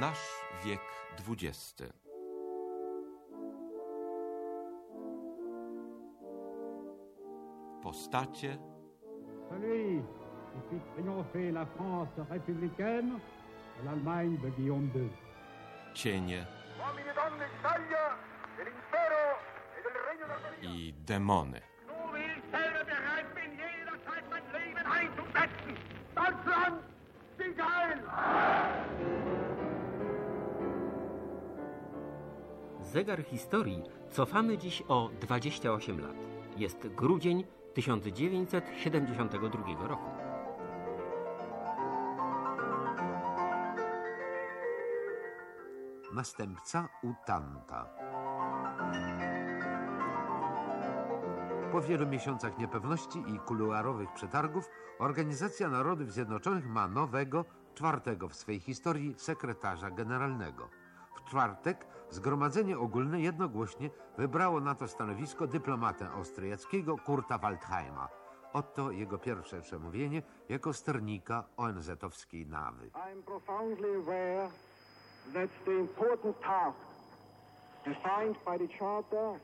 Nasz 0.00 0.44
wiek 0.64 0.80
XX. 1.16 1.82
Postacie, 7.82 8.58
Celui 9.50 10.02
qui 10.52 10.60
fit 10.70 10.82
triompher 10.94 11.52
la 11.52 11.66
France 11.66 12.08
républicaine 12.30 13.18
de 13.78 13.84
l'Allemagne 13.84 14.38
de 14.42 14.48
Guillaume 14.50 14.90
II. 14.94 15.10
cienie 15.94 16.46
e 20.62 20.66
i 20.66 20.94
demony. 21.04 21.60
Deutschland, 26.14 26.82
sieg 27.36 27.58
heil! 27.58 28.61
Zegar 32.92 33.24
historii 33.24 33.82
cofamy 34.10 34.58
dziś 34.58 34.82
o 34.88 35.10
28 35.20 36.00
lat. 36.00 36.16
Jest 36.56 36.88
grudzień 36.88 37.44
1972 37.74 39.88
roku. 39.88 40.10
Następca 46.14 46.88
Utanta. 47.02 47.88
Po 51.72 51.80
wielu 51.80 52.06
miesiącach 52.06 52.58
niepewności 52.58 53.22
i 53.34 53.38
kuluarowych 53.38 54.12
przetargów 54.12 54.70
Organizacja 54.98 55.68
Narodów 55.68 56.12
Zjednoczonych 56.12 56.66
ma 56.66 56.88
nowego, 56.88 57.44
czwartego 57.74 58.28
w 58.28 58.34
swej 58.34 58.60
historii 58.60 59.14
sekretarza 59.16 59.90
generalnego. 59.90 60.81
W 61.14 61.30
czwartek 61.30 61.86
Zgromadzenie 62.10 62.78
Ogólne 62.78 63.20
jednogłośnie 63.20 63.90
wybrało 64.18 64.60
na 64.60 64.74
to 64.74 64.88
stanowisko 64.88 65.46
dyplomatę 65.46 66.08
austriackiego 66.10 66.96
Kurta 66.98 67.38
Waldheima. 67.38 68.08
Oto 68.52 68.90
jego 68.90 69.18
pierwsze 69.18 69.60
przemówienie 69.60 70.22
jako 70.48 70.72
sternika 70.72 71.44
ONZ-owskiej 71.56 72.46
nawy. 72.46 72.90
I'm 72.90 73.22
profoundly 73.22 73.96
aware 73.96 74.48
that 75.34 75.50
the 75.64 75.70
important 75.70 76.40
task 76.40 76.78
defined 77.84 78.36
by 78.44 78.66
the 78.66 78.78
Charter, 78.78 79.40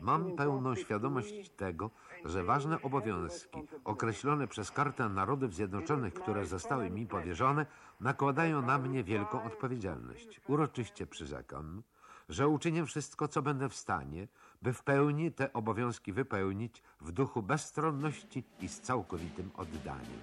Mam 0.00 0.36
pełną 0.36 0.74
świadomość 0.74 1.50
tego, 1.50 1.90
że 2.24 2.44
ważne 2.44 2.82
obowiązki 2.82 3.58
określone 3.84 4.48
przez 4.48 4.70
Kartę 4.70 5.08
Narodów 5.08 5.54
Zjednoczonych, 5.54 6.14
które 6.14 6.46
zostały 6.46 6.90
mi 6.90 7.06
powierzone, 7.06 7.66
nakładają 8.00 8.62
na 8.62 8.78
mnie 8.78 9.04
wielką 9.04 9.42
odpowiedzialność. 9.42 10.40
Uroczyście 10.48 11.06
przyrzekam, 11.06 11.82
że 12.28 12.48
uczynię 12.48 12.86
wszystko, 12.86 13.28
co 13.28 13.42
będę 13.42 13.68
w 13.68 13.74
stanie, 13.74 14.28
by 14.62 14.72
w 14.72 14.82
pełni 14.82 15.32
te 15.32 15.52
obowiązki 15.52 16.12
wypełnić 16.12 16.82
w 17.00 17.12
duchu 17.12 17.42
bezstronności 17.42 18.44
i 18.60 18.68
z 18.68 18.80
całkowitym 18.80 19.50
oddaniem. 19.56 20.20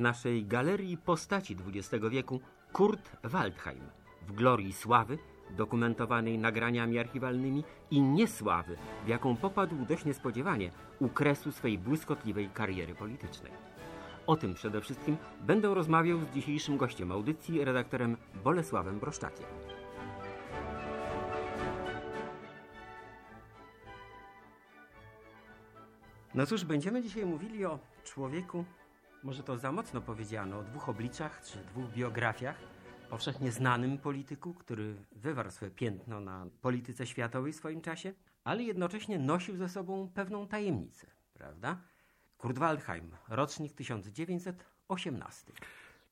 W 0.00 0.02
naszej 0.02 0.46
galerii 0.46 0.96
postaci 0.96 1.56
XX 1.66 2.04
wieku 2.10 2.40
Kurt 2.72 3.16
Waldheim 3.24 3.90
w 4.28 4.32
glorii 4.32 4.72
sławy, 4.72 5.18
dokumentowanej 5.50 6.38
nagraniami 6.38 6.98
archiwalnymi 6.98 7.64
i 7.90 8.00
niesławy, 8.00 8.76
w 9.04 9.08
jaką 9.08 9.36
popadł 9.36 9.76
dość 9.84 10.04
niespodziewanie 10.04 10.70
u 11.00 11.08
kresu 11.08 11.52
swej 11.52 11.78
błyskotliwej 11.78 12.48
kariery 12.48 12.94
politycznej. 12.94 13.52
O 14.26 14.36
tym 14.36 14.54
przede 14.54 14.80
wszystkim 14.80 15.16
będę 15.40 15.74
rozmawiał 15.74 16.18
z 16.18 16.34
dzisiejszym 16.34 16.76
gościem 16.76 17.12
audycji, 17.12 17.64
redaktorem 17.64 18.16
Bolesławem 18.44 18.98
Broszczakiem. 18.98 19.46
No 26.34 26.46
cóż, 26.46 26.64
będziemy 26.64 27.02
dzisiaj 27.02 27.26
mówili 27.26 27.64
o 27.64 27.78
człowieku, 28.04 28.64
może 29.22 29.42
to 29.42 29.58
za 29.58 29.72
mocno 29.72 30.00
powiedziano, 30.00 30.58
o 30.58 30.62
dwóch 30.62 30.88
obliczach 30.88 31.42
czy 31.44 31.58
dwóch 31.58 31.90
biografiach. 31.90 32.56
Powszechnie 33.10 33.52
znanym 33.52 33.98
polityku, 33.98 34.54
który 34.54 34.94
wywarł 35.12 35.50
swoje 35.50 35.70
piętno 35.70 36.20
na 36.20 36.46
polityce 36.62 37.06
światowej 37.06 37.52
w 37.52 37.56
swoim 37.56 37.80
czasie, 37.80 38.12
ale 38.44 38.62
jednocześnie 38.62 39.18
nosił 39.18 39.56
ze 39.56 39.68
sobą 39.68 40.10
pewną 40.14 40.46
tajemnicę, 40.46 41.06
prawda? 41.34 41.80
Kurt 42.38 42.58
Waldheim, 42.58 43.10
rocznik 43.28 43.72
1918. 43.72 45.52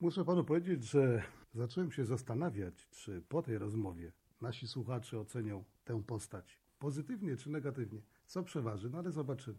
Muszę 0.01 0.25
panu 0.25 0.45
powiedzieć, 0.45 0.85
że 0.85 1.23
zacząłem 1.55 1.93
się 1.93 2.05
zastanawiać, 2.05 2.89
czy 2.91 3.23
po 3.29 3.43
tej 3.43 3.59
rozmowie 3.59 4.13
nasi 4.41 4.69
słuchacze 4.69 5.21
ocenią 5.21 5.65
tę 5.85 6.03
postać 6.03 6.59
pozytywnie 6.79 7.37
czy 7.37 7.51
negatywnie. 7.51 8.03
Co 8.27 8.43
przeważy, 8.43 8.91
no 8.91 8.99
ale 8.99 9.11
zobaczymy. 9.11 9.59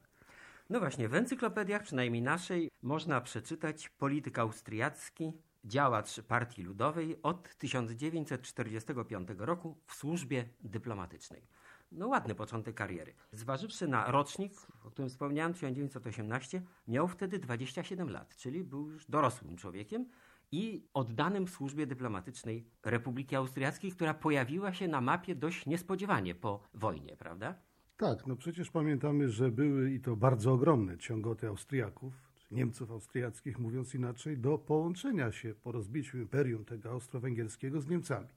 No 0.70 0.80
właśnie, 0.80 1.10
w 1.10 1.16
encyklopediach, 1.16 1.84
przynajmniej 1.84 2.22
naszej, 2.22 2.72
można 2.82 3.22
przeczytać 3.22 3.90
polityk 3.90 4.40
austriacki, 4.40 5.34
działacz 5.64 6.22
Partii 6.22 6.64
Ludowej 6.64 7.22
od 7.24 7.56
1945 7.56 9.30
roku 9.38 9.78
w 9.86 9.94
służbie 9.94 10.46
dyplomatycznej. 10.62 11.48
No 11.92 12.08
ładny 12.08 12.36
początek 12.36 12.76
kariery. 12.76 13.14
Zważywszy 13.32 13.88
na 13.88 14.12
rocznik, 14.12 14.54
o 14.84 14.92
którym 14.92 15.10
wspomniałem, 15.10 15.54
1918, 15.54 16.62
miał 16.88 17.08
wtedy 17.08 17.40
27 17.40 18.10
lat, 18.10 18.36
czyli 18.36 18.64
był 18.64 18.90
już 18.90 19.06
dorosłym 19.06 19.58
człowiekiem 19.58 20.10
i 20.52 20.88
oddanym 20.94 21.48
służbie 21.48 21.88
dyplomatycznej 21.88 22.66
Republiki 22.86 23.36
Austriackiej, 23.36 23.92
która 23.92 24.14
pojawiła 24.14 24.74
się 24.74 24.88
na 24.88 25.02
mapie 25.02 25.36
dość 25.36 25.66
niespodziewanie 25.66 26.36
po 26.36 26.64
wojnie, 26.74 27.18
prawda? 27.18 27.69
Tak, 28.00 28.28
no 28.28 28.36
przecież 28.36 28.72
pamiętamy, 28.72 29.30
że 29.30 29.52
były 29.52 29.92
i 29.92 30.00
to 30.00 30.16
bardzo 30.16 30.54
ogromne 30.54 30.98
ciągoty 30.98 31.48
Austriaków, 31.48 32.14
Niemców 32.52 32.92
austriackich, 32.92 33.60
mówiąc 33.60 33.96
inaczej, 33.96 34.38
do 34.38 34.58
połączenia 34.58 35.32
się 35.32 35.56
po 35.56 35.72
rozbiciu 35.72 36.18
imperium 36.18 36.66
tego 36.66 36.90
austro-węgierskiego 36.90 37.82
z 37.82 37.88
Niemcami. 37.88 38.28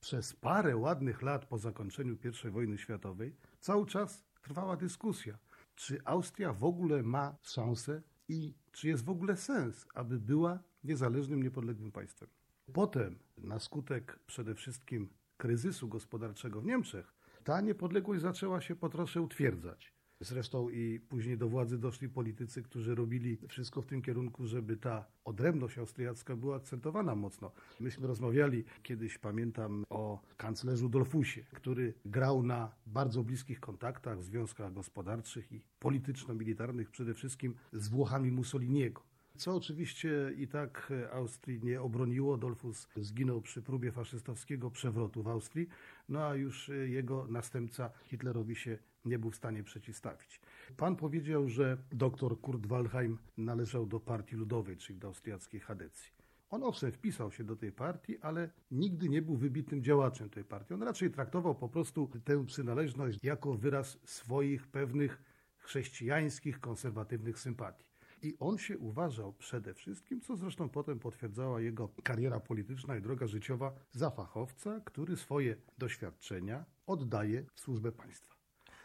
Przez 0.00 0.32
parę 0.32 0.76
ładnych 0.76 1.22
lat 1.22 1.44
po 1.44 1.58
zakończeniu 1.58 2.16
I 2.44 2.50
wojny 2.50 2.78
światowej 2.78 3.36
cały 3.60 3.86
czas 3.86 4.24
trwała 4.42 4.76
dyskusja, 4.76 5.38
czy 5.74 6.04
Austria 6.04 6.52
w 6.52 6.64
ogóle 6.64 7.02
ma 7.02 7.36
szansę 7.42 8.02
i 8.28 8.54
czy 8.72 8.88
jest 8.88 9.04
w 9.04 9.10
ogóle 9.10 9.36
sens, 9.36 9.86
aby 9.94 10.18
była 10.18 10.58
niezależnym, 10.84 11.42
niepodległym 11.42 11.92
państwem. 11.92 12.28
Potem, 12.72 13.18
na 13.38 13.58
skutek 13.58 14.18
przede 14.26 14.54
wszystkim 14.54 15.08
kryzysu 15.36 15.88
gospodarczego 15.88 16.60
w 16.60 16.66
Niemczech, 16.66 17.13
ta 17.44 17.60
niepodległość 17.60 18.22
zaczęła 18.22 18.60
się 18.60 18.76
po 18.76 18.88
trosze 18.88 19.22
utwierdzać. 19.22 19.94
Zresztą 20.20 20.68
i 20.68 21.00
później 21.08 21.38
do 21.38 21.48
władzy 21.48 21.78
doszli 21.78 22.08
politycy, 22.08 22.62
którzy 22.62 22.94
robili 22.94 23.38
wszystko 23.48 23.82
w 23.82 23.86
tym 23.86 24.02
kierunku, 24.02 24.46
żeby 24.46 24.76
ta 24.76 25.06
odrębność 25.24 25.78
austriacka 25.78 26.36
była 26.36 26.56
akcentowana 26.56 27.14
mocno. 27.14 27.52
Myśmy 27.80 28.06
rozmawiali 28.06 28.64
kiedyś, 28.82 29.18
pamiętam, 29.18 29.84
o 29.90 30.20
kanclerzu 30.36 30.88
Dolfusie, 30.88 31.44
który 31.52 31.94
grał 32.04 32.42
na 32.42 32.74
bardzo 32.86 33.22
bliskich 33.22 33.60
kontaktach, 33.60 34.22
związkach 34.22 34.72
gospodarczych 34.72 35.52
i 35.52 35.64
polityczno-militarnych, 35.78 36.90
przede 36.90 37.14
wszystkim 37.14 37.54
z 37.72 37.88
Włochami 37.88 38.30
Mussoliniego. 38.30 39.13
Co 39.36 39.56
oczywiście 39.56 40.32
i 40.36 40.48
tak 40.48 40.92
Austrii 41.12 41.60
nie 41.62 41.82
obroniło. 41.82 42.36
Dolfus 42.36 42.88
zginął 42.96 43.40
przy 43.40 43.62
próbie 43.62 43.92
faszystowskiego 43.92 44.70
przewrotu 44.70 45.22
w 45.22 45.28
Austrii, 45.28 45.68
no 46.08 46.26
a 46.26 46.34
już 46.34 46.70
jego 46.86 47.26
następca 47.26 47.90
Hitlerowi 48.04 48.56
się 48.56 48.78
nie 49.04 49.18
był 49.18 49.30
w 49.30 49.36
stanie 49.36 49.62
przeciwstawić. 49.62 50.40
Pan 50.76 50.96
powiedział, 50.96 51.48
że 51.48 51.78
dr 51.92 52.40
Kurt 52.40 52.66
Waldheim 52.66 53.18
należał 53.36 53.86
do 53.86 54.00
Partii 54.00 54.36
Ludowej, 54.36 54.76
czyli 54.76 54.98
do 54.98 55.08
austriackiej 55.08 55.60
Hadecji. 55.60 56.12
On 56.50 56.62
owszem 56.62 56.92
wpisał 56.92 57.32
się 57.32 57.44
do 57.44 57.56
tej 57.56 57.72
partii, 57.72 58.18
ale 58.20 58.50
nigdy 58.70 59.08
nie 59.08 59.22
był 59.22 59.36
wybitnym 59.36 59.82
działaczem 59.82 60.30
tej 60.30 60.44
partii. 60.44 60.74
On 60.74 60.82
raczej 60.82 61.10
traktował 61.10 61.54
po 61.54 61.68
prostu 61.68 62.10
tę 62.24 62.46
przynależność 62.46 63.18
jako 63.22 63.54
wyraz 63.54 63.98
swoich 64.04 64.66
pewnych 64.66 65.22
chrześcijańskich, 65.56 66.60
konserwatywnych 66.60 67.38
sympatii. 67.38 67.93
I 68.24 68.36
on 68.40 68.58
się 68.58 68.78
uważał 68.78 69.32
przede 69.32 69.74
wszystkim, 69.74 70.20
co 70.20 70.36
zresztą 70.36 70.68
potem 70.68 70.98
potwierdzała 70.98 71.60
jego 71.60 71.88
kariera 72.02 72.40
polityczna 72.40 72.96
i 72.96 73.02
droga 73.02 73.26
życiowa, 73.26 73.72
za 73.92 74.10
fachowca, 74.10 74.80
który 74.84 75.16
swoje 75.16 75.56
doświadczenia 75.78 76.64
oddaje 76.86 77.44
w 77.54 77.60
służbę 77.60 77.92
państwa. 77.92 78.34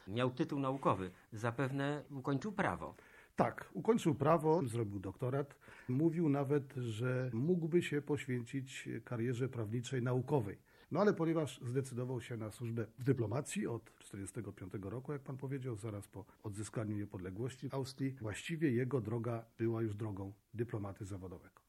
Miał 0.08 0.32
tytuł 0.32 0.60
naukowy, 0.60 1.12
zapewne 1.34 2.04
ukończył 2.12 2.52
prawo. 2.52 2.96
Tak, 3.36 3.70
ukończył 3.74 4.16
prawo, 4.16 4.62
zrobił 4.66 5.00
doktorat. 5.00 5.56
Mówił 5.90 6.30
nawet, 6.30 6.74
że 6.74 7.30
mógłby 7.34 7.82
się 7.82 8.02
poświęcić 8.02 8.90
karierze 9.04 9.50
prawniczej 9.50 10.02
naukowej. 10.02 10.58
No 10.92 11.00
ale 11.00 11.14
ponieważ 11.14 11.60
zdecydował 11.62 12.22
się 12.22 12.38
na 12.38 12.52
służbę 12.52 12.86
w 13.00 13.04
dyplomacji 13.04 13.68
od 13.68 13.86
1945 13.86 14.74
roku, 14.84 15.12
jak 15.14 15.22
pan 15.22 15.38
powiedział, 15.38 15.76
zaraz 15.76 16.08
po 16.08 16.26
odzyskaniu 16.44 16.98
niepodległości 16.98 17.70
Austrii, 17.72 18.16
właściwie 18.22 18.72
jego 18.72 19.02
droga 19.02 19.46
była 19.58 19.82
już 19.82 19.96
drogą 19.96 20.34
dyplomaty 20.54 21.06
zawodowego. 21.06 21.62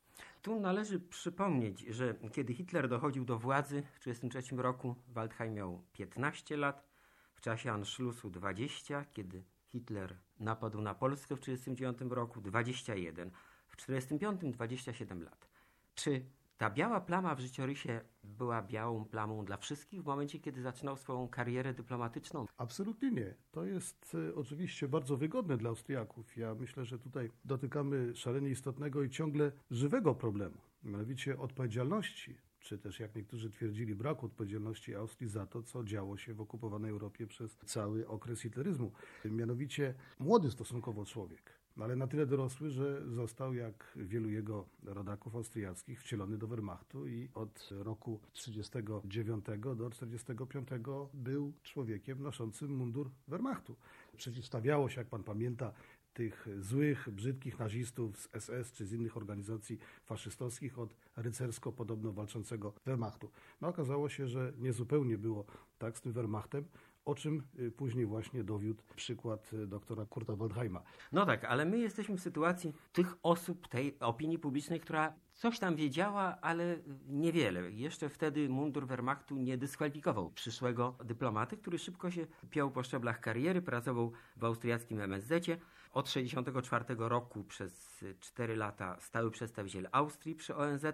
Tu 0.43 0.61
należy 0.61 1.00
przypomnieć, 1.00 1.81
że 1.81 2.14
kiedy 2.32 2.55
Hitler 2.55 2.88
dochodził 2.88 3.25
do 3.25 3.38
władzy 3.38 3.82
w 3.82 3.99
1933 3.99 4.56
roku, 4.56 4.94
Waldheim 5.08 5.55
miał 5.55 5.82
15 5.93 6.56
lat, 6.56 6.90
w 7.34 7.40
czasie 7.40 7.72
Anschlussu 7.72 8.31
20, 8.31 9.05
kiedy 9.12 9.44
Hitler 9.67 10.17
napadł 10.38 10.81
na 10.81 10.94
Polskę 10.94 11.37
w 11.37 11.40
1939 11.40 12.12
roku 12.14 12.40
21, 12.40 13.31
w 13.69 13.76
1945 13.76 14.55
27 14.55 15.22
lat. 15.22 15.49
Czy 15.94 16.25
ta 16.61 16.71
biała 16.71 17.01
plama 17.01 17.35
w 17.35 17.41
życiorysie 17.41 18.01
była 18.25 18.62
białą 18.62 19.05
plamą 19.05 19.45
dla 19.45 19.57
wszystkich 19.57 20.03
w 20.03 20.07
momencie, 20.07 20.39
kiedy 20.39 20.62
zaczynał 20.62 20.97
swoją 20.97 21.29
karierę 21.29 21.75
dyplomatyczną? 21.75 22.47
Absolutnie 22.57 23.11
nie. 23.11 23.35
To 23.51 23.65
jest 23.65 24.17
e, 24.29 24.35
oczywiście 24.35 24.89
bardzo 24.89 25.17
wygodne 25.17 25.57
dla 25.57 25.71
Austriaków. 25.71 26.37
Ja 26.37 26.55
myślę, 26.55 26.85
że 26.85 26.99
tutaj 26.99 27.31
dotykamy 27.45 28.17
szalenie 28.17 28.51
istotnego 28.51 29.03
i 29.03 29.11
ciągle 29.11 29.53
żywego 29.71 30.15
problemu, 30.15 30.57
mianowicie 30.83 31.39
odpowiedzialności, 31.39 32.37
czy 32.59 32.79
też 32.79 33.01
jak 33.01 33.15
niektórzy 33.15 33.51
twierdzili, 33.51 33.95
braku 33.95 34.27
odpowiedzialności 34.27 34.95
Austrii 34.95 35.29
za 35.29 35.47
to, 35.47 35.63
co 35.63 35.85
działo 35.85 36.17
się 36.17 36.35
w 36.35 36.41
okupowanej 36.41 36.91
Europie 36.91 37.27
przez 37.27 37.56
cały 37.56 38.09
okres 38.09 38.41
hitleryzmu. 38.41 38.93
Mianowicie 39.25 39.95
młody 40.19 40.51
stosunkowo 40.51 41.05
człowiek 41.05 41.60
ale 41.82 41.97
na 41.97 42.06
tyle 42.06 42.27
dorosły, 42.27 42.71
że 42.71 43.03
został, 43.11 43.55
jak 43.55 43.93
wielu 43.97 44.31
jego 44.31 44.69
rodaków 44.85 45.37
austriackich, 45.37 46.00
wcielony 46.00 46.38
do 46.38 46.47
Wehrmachtu 46.47 47.06
i 47.06 47.29
od 47.35 47.69
roku 47.71 48.21
1939 48.32 49.44
do 49.79 49.91
1945 49.91 50.69
był 51.15 51.53
człowiekiem 51.62 52.23
noszącym 52.23 52.77
mundur 52.77 53.11
Wehrmachtu. 53.29 53.77
Przeciwstawiało 54.17 54.88
się, 54.88 55.00
jak 55.00 55.09
pan 55.09 55.23
pamięta, 55.23 55.73
tych 56.15 56.49
złych, 56.59 57.09
brzydkich 57.11 57.59
nazistów 57.59 58.19
z 58.19 58.29
SS 58.44 58.73
czy 58.73 58.87
z 58.87 58.93
innych 58.93 59.17
organizacji 59.17 59.79
faszystowskich 60.05 60.79
od 60.79 60.97
rycersko 61.17 61.73
podobno 61.73 62.12
walczącego 62.12 62.73
Wehrmachtu. 62.85 63.31
No 63.61 63.69
okazało 63.69 64.09
się, 64.09 64.27
że 64.29 64.53
niezupełnie 64.59 65.19
było 65.19 65.44
tak 65.79 65.99
z 65.99 66.00
tym 66.00 66.12
Wehrmachtem, 66.12 66.65
o 67.05 67.14
czym 67.14 67.43
y, 67.58 67.70
później 67.70 68.06
właśnie 68.06 68.44
dowiódł 68.44 68.82
przykład 68.97 69.52
y, 69.52 69.67
doktora 69.67 70.06
Kurta 70.06 70.37
Waldheima. 70.37 70.82
No 71.12 71.26
tak, 71.26 71.44
ale 71.44 71.64
my 71.64 71.79
jesteśmy 71.79 72.17
w 72.17 72.20
sytuacji 72.20 72.73
tych 72.93 73.14
osób, 73.23 73.69
tej 73.69 73.99
opinii 74.00 74.38
publicznej, 74.38 74.81
która 74.81 75.14
coś 75.35 75.58
tam 75.58 75.76
wiedziała, 75.76 76.38
ale 76.41 76.79
niewiele. 77.08 77.73
Jeszcze 77.73 78.08
wtedy 78.08 78.49
mundur 78.49 78.87
Wehrmachtu 78.87 79.37
nie 79.37 79.58
dyskwalifikował 79.58 80.31
przyszłego 80.31 80.97
dyplomaty, 81.05 81.56
który 81.56 81.79
szybko 81.79 82.11
się 82.11 82.26
piął 82.50 82.70
po 82.70 82.82
szczeblach 82.82 83.20
kariery, 83.20 83.62
pracował 83.62 84.12
w 84.37 84.44
austriackim 84.44 85.00
MSZ. 85.00 85.46
Od 85.93 86.06
1964 86.06 87.08
roku 87.08 87.44
przez 87.44 88.05
4 88.20 88.56
lata 88.56 89.00
stały 89.00 89.31
przedstawiciel 89.31 89.88
Austrii 89.93 90.35
przy 90.35 90.56
ONZ, 90.56 90.85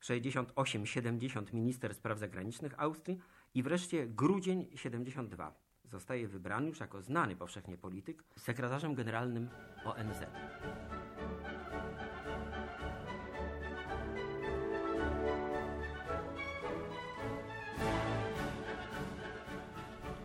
68-70 0.00 1.54
minister 1.54 1.94
spraw 1.94 2.18
zagranicznych 2.18 2.80
Austrii, 2.80 3.20
i 3.54 3.62
wreszcie 3.62 4.06
grudzień 4.06 4.66
72. 4.74 5.54
Zostaje 5.84 6.28
wybrany 6.28 6.68
już 6.68 6.80
jako 6.80 7.02
znany 7.02 7.36
powszechnie 7.36 7.78
polityk 7.78 8.24
sekretarzem 8.36 8.94
generalnym 8.94 9.48
ONZ. 9.84 10.20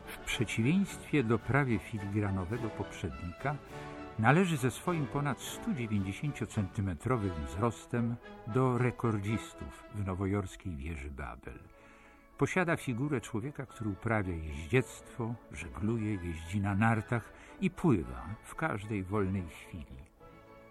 W 0.05 0.17
przeciwieństwie 0.25 1.23
do 1.23 1.39
prawie 1.39 1.79
filigranowego 1.79 2.69
poprzednika, 2.69 3.55
należy 4.19 4.57
ze 4.57 4.71
swoim 4.71 5.07
ponad 5.07 5.39
190-centymetrowym 5.39 7.45
wzrostem 7.47 8.15
do 8.47 8.77
rekordzistów 8.77 9.83
w 9.95 10.05
nowojorskiej 10.05 10.75
wieży 10.75 11.09
Babel– 11.09 11.59
Posiada 12.39 12.77
figurę 12.77 13.21
człowieka, 13.21 13.65
który 13.65 13.89
uprawia 13.89 14.33
jeździectwo, 14.33 15.33
żegluje, 15.51 16.13
jeździ 16.13 16.61
na 16.61 16.75
nartach 16.75 17.33
i 17.61 17.69
pływa 17.69 18.25
w 18.43 18.55
każdej 18.55 19.03
wolnej 19.03 19.43
chwili. 19.47 19.97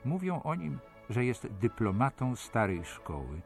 Mówią 0.05 0.43
o 0.43 0.55
nim, 0.55 0.79
że 1.11 1.25
jest 1.25 1.47
dyplomatą 1.47 2.37
starej 2.37 2.85
szkoły, 2.85 3.41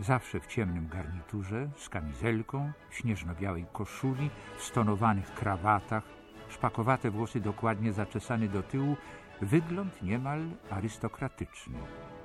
zawsze 0.00 0.40
w 0.40 0.46
ciemnym 0.46 0.88
garniturze, 0.88 1.70
z 1.76 1.88
kamizelką, 1.88 2.72
w 2.90 2.94
śnieżno-białej 2.94 3.66
koszuli, 3.72 4.30
w 4.58 4.62
stonowanych 4.62 5.34
krawatach, 5.34 6.04
szpakowate 6.48 7.10
włosy 7.10 7.40
dokładnie 7.40 7.92
zaczesane 7.92 8.48
do 8.48 8.62
tyłu, 8.62 8.96
wygląd 9.40 10.02
niemal 10.02 10.40
arystokratyczny. 10.70 11.78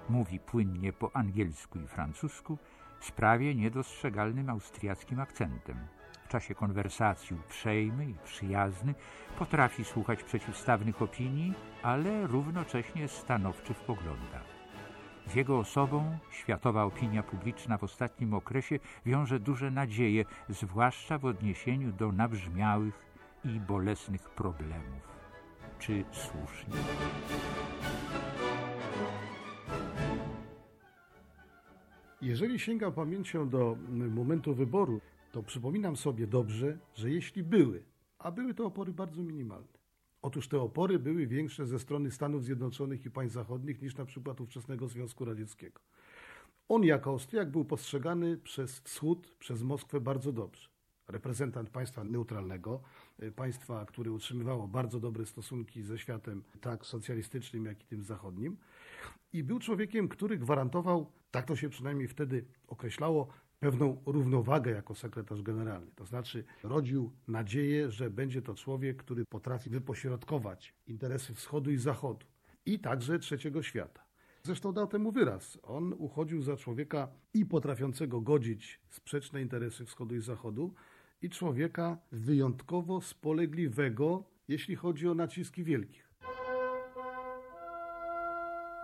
Mówi 0.09 0.39
płynnie 0.39 0.93
po 0.93 1.15
angielsku 1.15 1.79
i 1.79 1.87
francusku, 1.87 2.57
z 2.99 3.11
prawie 3.11 3.55
niedostrzegalnym 3.55 4.49
austriackim 4.49 5.19
akcentem. 5.19 5.77
W 6.25 6.27
czasie 6.27 6.55
konwersacji 6.55 7.35
uprzejmy 7.35 8.05
i 8.09 8.13
przyjazny, 8.13 8.95
potrafi 9.39 9.85
słuchać 9.85 10.23
przeciwstawnych 10.23 11.01
opinii, 11.01 11.53
ale 11.83 12.27
równocześnie 12.27 13.07
stanowczy 13.07 13.73
w 13.73 13.79
poglądach. 13.79 14.57
Z 15.27 15.35
jego 15.35 15.59
osobą 15.59 16.17
światowa 16.31 16.83
opinia 16.83 17.23
publiczna 17.23 17.77
w 17.77 17.83
ostatnim 17.83 18.33
okresie 18.33 18.79
wiąże 19.05 19.39
duże 19.39 19.71
nadzieje, 19.71 20.25
zwłaszcza 20.49 21.17
w 21.17 21.25
odniesieniu 21.25 21.91
do 21.91 22.11
nabrzmiałych 22.11 23.05
i 23.45 23.59
bolesnych 23.59 24.29
problemów. 24.29 25.07
Czy 25.79 26.03
słusznie? 26.11 26.73
Jeżeli 32.27 32.59
sięgam 32.59 32.93
pamięcią 32.93 33.49
do 33.49 33.77
momentu 33.89 34.55
wyboru, 34.55 35.01
to 35.31 35.43
przypominam 35.43 35.97
sobie 35.97 36.27
dobrze, 36.27 36.77
że 36.95 37.11
jeśli 37.11 37.43
były, 37.43 37.83
a 38.19 38.31
były 38.31 38.53
to 38.53 38.65
opory 38.65 38.93
bardzo 38.93 39.23
minimalne. 39.23 39.77
Otóż 40.21 40.47
te 40.47 40.61
opory 40.61 40.99
były 40.99 41.27
większe 41.27 41.65
ze 41.65 41.79
strony 41.79 42.11
Stanów 42.11 42.43
Zjednoczonych 42.43 43.05
i 43.05 43.11
państw 43.11 43.33
zachodnich 43.33 43.81
niż 43.81 43.95
na 43.95 44.05
przykład 44.05 44.41
ówczesnego 44.41 44.87
Związku 44.87 45.25
Radzieckiego. 45.25 45.81
On 46.69 46.83
jako 46.83 47.09
Austriak 47.09 47.51
był 47.51 47.65
postrzegany 47.65 48.37
przez 48.37 48.79
Wschód, 48.79 49.31
przez 49.39 49.63
Moskwę 49.63 50.01
bardzo 50.01 50.31
dobrze. 50.31 50.69
Reprezentant 51.07 51.69
państwa 51.69 52.03
neutralnego, 52.03 52.81
y, 53.23 53.31
państwa, 53.31 53.85
które 53.85 54.11
utrzymywało 54.11 54.67
bardzo 54.67 54.99
dobre 54.99 55.25
stosunki 55.25 55.83
ze 55.83 55.99
światem 55.99 56.43
tak 56.61 56.85
socjalistycznym, 56.85 57.65
jak 57.65 57.83
i 57.83 57.85
tym 57.85 58.03
zachodnim. 58.03 58.57
I 59.33 59.43
był 59.43 59.59
człowiekiem, 59.59 60.07
który 60.07 60.37
gwarantował 60.37 61.11
tak 61.31 61.45
to 61.45 61.55
się 61.55 61.69
przynajmniej 61.69 62.07
wtedy 62.07 62.45
określało, 62.67 63.27
pewną 63.59 64.03
równowagę 64.05 64.71
jako 64.71 64.95
sekretarz 64.95 65.41
generalny. 65.41 65.91
To 65.95 66.05
znaczy 66.05 66.43
rodził 66.63 67.11
nadzieję, 67.27 67.91
że 67.91 68.09
będzie 68.09 68.41
to 68.41 68.55
człowiek, 68.55 68.97
który 68.97 69.25
potrafi 69.25 69.69
wypośrodkować 69.69 70.73
interesy 70.87 71.33
wschodu 71.33 71.71
i 71.71 71.77
zachodu 71.77 72.25
i 72.65 72.79
także 72.79 73.19
trzeciego 73.19 73.63
świata. 73.63 74.07
Zresztą 74.43 74.73
dał 74.73 74.87
temu 74.87 75.11
wyraz. 75.11 75.59
On 75.63 75.93
uchodził 75.97 76.41
za 76.41 76.57
człowieka 76.57 77.07
i 77.33 77.45
potrafiącego 77.45 78.21
godzić 78.21 78.81
sprzeczne 78.89 79.41
interesy 79.41 79.85
wschodu 79.85 80.15
i 80.15 80.21
zachodu, 80.21 80.73
i 81.21 81.29
człowieka 81.29 81.97
wyjątkowo 82.11 83.01
spolegliwego, 83.01 84.23
jeśli 84.47 84.75
chodzi 84.75 85.07
o 85.07 85.15
naciski 85.15 85.63
wielkich. 85.63 86.06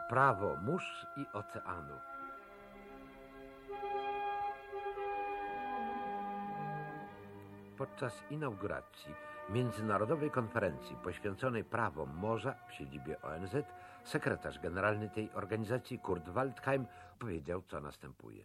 Prawo 0.10 0.56
mórz 0.56 1.08
i 1.18 1.26
oceanu. 1.34 1.94
podczas 7.78 8.24
inauguracji 8.32 9.14
międzynarodowej 9.50 10.32
konferencji 10.32 10.96
poświęconej 11.04 11.64
prawom 11.64 12.10
morza 12.16 12.56
w 12.70 12.74
siedzibie 12.74 13.22
ONZ 13.22 13.56
sekretarz 14.04 14.60
generalny 14.60 15.10
tej 15.10 15.30
organizacji 15.34 16.00
Kurt 16.00 16.30
Waldheim 16.30 16.86
powiedział, 17.20 17.62
co 17.68 17.82
następuje. 17.82 18.44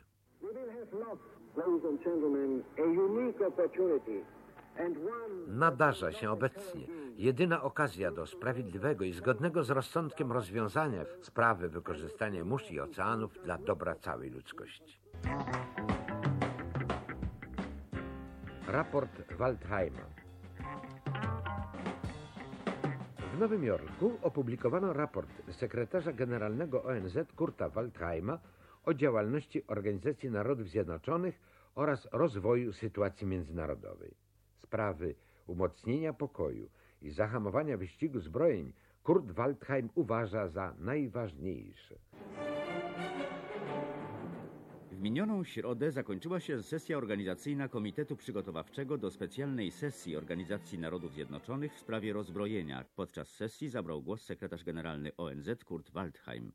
Nadarza 5.46 6.12
się 6.12 6.30
obecnie 6.30 6.86
jedyna 7.16 7.62
okazja 7.62 8.10
do 8.10 8.26
sprawiedliwego 8.26 9.04
i 9.04 9.12
zgodnego 9.12 9.64
z 9.64 9.70
rozsądkiem 9.70 10.32
rozwiązania 10.32 11.04
sprawy 11.22 11.68
wykorzystania 11.68 12.44
mórz 12.44 12.70
i 12.70 12.80
oceanów 12.80 13.32
dla 13.44 13.58
dobra 13.58 13.94
całej 13.94 14.30
ludzkości. 14.30 15.00
Raport 18.68 19.32
Waldheima. 19.38 20.06
W 23.34 23.38
Nowym 23.38 23.64
Jorku 23.64 24.18
opublikowano 24.22 24.92
raport 24.92 25.30
sekretarza 25.50 26.12
generalnego 26.12 26.82
ONZ 26.82 27.18
Kurta 27.36 27.68
Waldheima 27.68 28.38
o 28.84 28.94
działalności 28.94 29.66
Organizacji 29.66 30.30
Narodów 30.30 30.68
Zjednoczonych 30.68 31.40
oraz 31.74 32.08
rozwoju 32.12 32.72
sytuacji 32.72 33.26
międzynarodowej. 33.26 34.27
Sprawy 34.68 35.14
umocnienia 35.46 36.12
pokoju 36.12 36.68
i 37.02 37.10
zahamowania 37.10 37.76
wyścigu 37.76 38.20
zbrojeń 38.20 38.72
Kurt 39.02 39.32
Waldheim 39.32 39.88
uważa 39.94 40.48
za 40.48 40.74
najważniejsze. 40.78 41.94
W 44.98 45.00
minioną 45.00 45.44
środę 45.44 45.92
zakończyła 45.92 46.40
się 46.40 46.62
sesja 46.62 46.98
organizacyjna 46.98 47.68
Komitetu 47.68 48.16
Przygotowawczego 48.16 48.98
do 48.98 49.10
specjalnej 49.10 49.70
sesji 49.70 50.16
Organizacji 50.16 50.78
Narodów 50.78 51.12
Zjednoczonych 51.12 51.74
w 51.74 51.78
sprawie 51.78 52.12
rozbrojenia. 52.12 52.84
Podczas 52.96 53.28
sesji 53.28 53.68
zabrał 53.68 54.02
głos 54.02 54.22
sekretarz 54.22 54.64
generalny 54.64 55.10
ONZ 55.16 55.64
Kurt 55.64 55.90
Waldheim. 55.90 56.52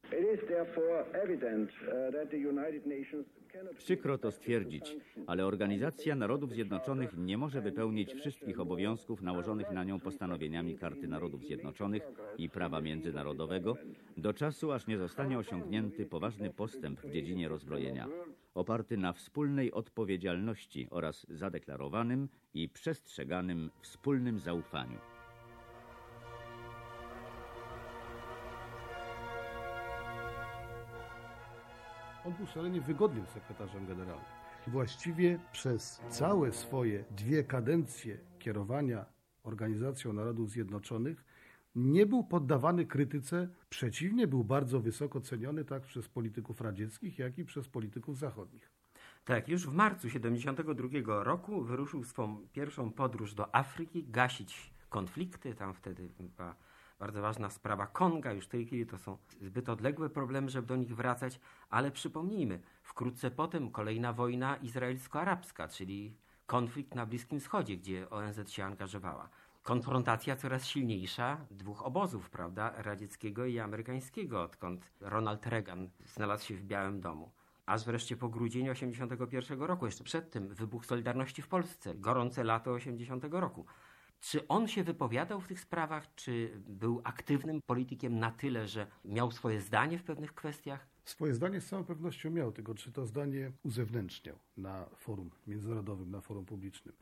Przykro 3.78 4.18
to 4.18 4.32
stwierdzić, 4.32 4.96
ale 5.28 5.46
Organizacja 5.46 6.16
Narodów 6.16 6.52
Zjednoczonych 6.52 7.18
nie 7.18 7.38
może 7.38 7.62
wypełnić 7.62 8.14
wszystkich 8.14 8.60
obowiązków 8.60 9.22
nałożonych 9.22 9.72
na 9.72 9.84
nią 9.84 10.00
postanowieniami 10.00 10.78
Karty 10.78 11.08
Narodów 11.08 11.44
Zjednoczonych 11.44 12.04
i 12.38 12.50
prawa 12.50 12.82
międzynarodowego 12.82 13.78
do 14.18 14.34
czasu, 14.34 14.72
aż 14.72 14.88
nie 14.88 14.98
zostanie 14.98 15.38
osiągnięty 15.38 16.06
poważny 16.06 16.50
postęp 16.50 17.02
w 17.02 17.12
dziedzinie 17.12 17.48
rozbrojenia, 17.48 18.08
oparty 18.54 18.98
na 18.98 19.14
wspólnej 19.14 19.72
odpowiedzialności 19.72 20.88
oraz 20.90 21.26
zadeklarowanym 21.30 22.30
i 22.54 22.70
przestrzeganym 22.70 23.72
wspólnym 23.82 24.40
zaufaniu. 24.40 25.00
On 32.26 32.34
był 32.34 32.48
szalenie 32.48 32.82
wygodnym 32.82 33.26
sekretarzem 33.26 33.88
generalnym. 33.88 34.26
Właściwie 34.68 35.40
przez 35.52 36.02
całe 36.10 36.52
swoje 36.52 37.04
dwie 37.12 37.44
kadencje 37.44 38.18
kierowania 38.40 39.06
Organizacją 39.44 40.14
Narodów 40.14 40.50
Zjednoczonych 40.50 41.26
nie 41.76 42.06
był 42.06 42.24
poddawany 42.24 42.86
krytyce, 42.86 43.50
przeciwnie, 43.70 44.28
był 44.28 44.44
bardzo 44.44 44.80
wysoko 44.80 45.22
ceniony 45.22 45.66
tak 45.66 45.84
przez 45.84 46.08
polityków 46.08 46.62
radzieckich, 46.62 47.20
jak 47.20 47.38
i 47.38 47.46
przez 47.46 47.68
polityków 47.68 48.18
zachodnich. 48.18 48.72
Tak, 49.26 49.50
już 49.50 49.68
w 49.68 49.74
marcu 49.74 50.08
1972 50.08 51.24
roku 51.24 51.62
wyruszył 51.62 52.04
swą 52.04 52.48
pierwszą 52.54 52.92
podróż 52.92 53.34
do 53.34 53.56
Afryki, 53.56 54.04
gasić 54.04 54.74
konflikty. 54.90 55.56
Tam 55.56 55.74
wtedy 55.74 56.10
była 56.20 56.56
bardzo 57.00 57.22
ważna 57.22 57.50
sprawa 57.50 57.88
Konga. 57.88 58.34
Już 58.34 58.46
w 58.46 58.50
tej 58.50 58.66
chwili 58.66 58.86
to 58.86 58.98
są 58.98 59.18
zbyt 59.42 59.70
odległe 59.70 60.10
problemy, 60.10 60.50
żeby 60.50 60.68
do 60.68 60.76
nich 60.76 60.96
wracać, 60.96 61.40
ale 61.70 61.92
przypomnijmy, 61.92 62.60
wkrótce 62.84 63.32
potem 63.32 63.72
kolejna 63.72 64.14
wojna 64.14 64.56
izraelsko-arabska, 64.56 65.68
czyli 65.68 66.18
konflikt 66.46 66.96
na 66.96 67.06
Bliskim 67.06 67.40
Wschodzie, 67.40 67.78
gdzie 67.78 68.10
ONZ 68.10 68.50
się 68.50 68.66
angażowała. 68.66 69.30
Konfrontacja 69.64 70.36
coraz 70.36 70.68
silniejsza 70.68 71.46
dwóch 71.52 71.86
obozów, 71.86 72.30
prawda, 72.30 72.74
radzieckiego 72.78 73.46
i 73.46 73.60
amerykańskiego, 73.60 74.42
odkąd 74.42 74.92
Ronald 75.02 75.48
Reagan 75.48 75.90
znalazł 76.06 76.46
się 76.46 76.56
w 76.56 76.64
Białym 76.64 77.02
Domu. 77.02 77.32
Aż 77.66 77.86
wreszcie 77.86 78.18
po 78.18 78.30
grudzień 78.30 78.70
81 78.70 79.62
roku, 79.62 79.86
jeszcze 79.86 80.04
przed 80.04 80.32
tym, 80.32 80.48
wybuch 80.56 80.86
Solidarności 80.86 81.42
w 81.42 81.48
Polsce, 81.48 81.96
gorące 81.96 82.44
lato 82.44 82.72
80 82.72 83.24
roku. 83.32 83.66
Czy 84.20 84.48
on 84.48 84.68
się 84.68 84.84
wypowiadał 84.84 85.42
w 85.42 85.48
tych 85.48 85.60
sprawach, 85.60 86.16
czy 86.16 86.62
był 86.68 87.02
aktywnym 87.04 87.62
politykiem 87.62 88.20
na 88.20 88.32
tyle, 88.32 88.68
że 88.68 88.88
miał 89.06 89.32
swoje 89.32 89.62
zdanie 89.62 90.00
w 90.00 90.04
pewnych 90.04 90.34
kwestiach? 90.34 90.88
Swoje 91.06 91.34
zdanie 91.34 91.62
z 91.62 91.68
całą 91.68 91.84
pewnością 91.84 92.32
miał, 92.32 92.52
tylko 92.52 92.76
czy 92.76 92.92
to 92.92 93.06
zdanie 93.06 93.52
uzewnętrzniał 93.64 94.40
na 94.58 94.86
forum 94.96 95.32
międzynarodowym, 95.48 96.12
na 96.12 96.22
forum 96.22 96.46
publicznym. 96.46 96.96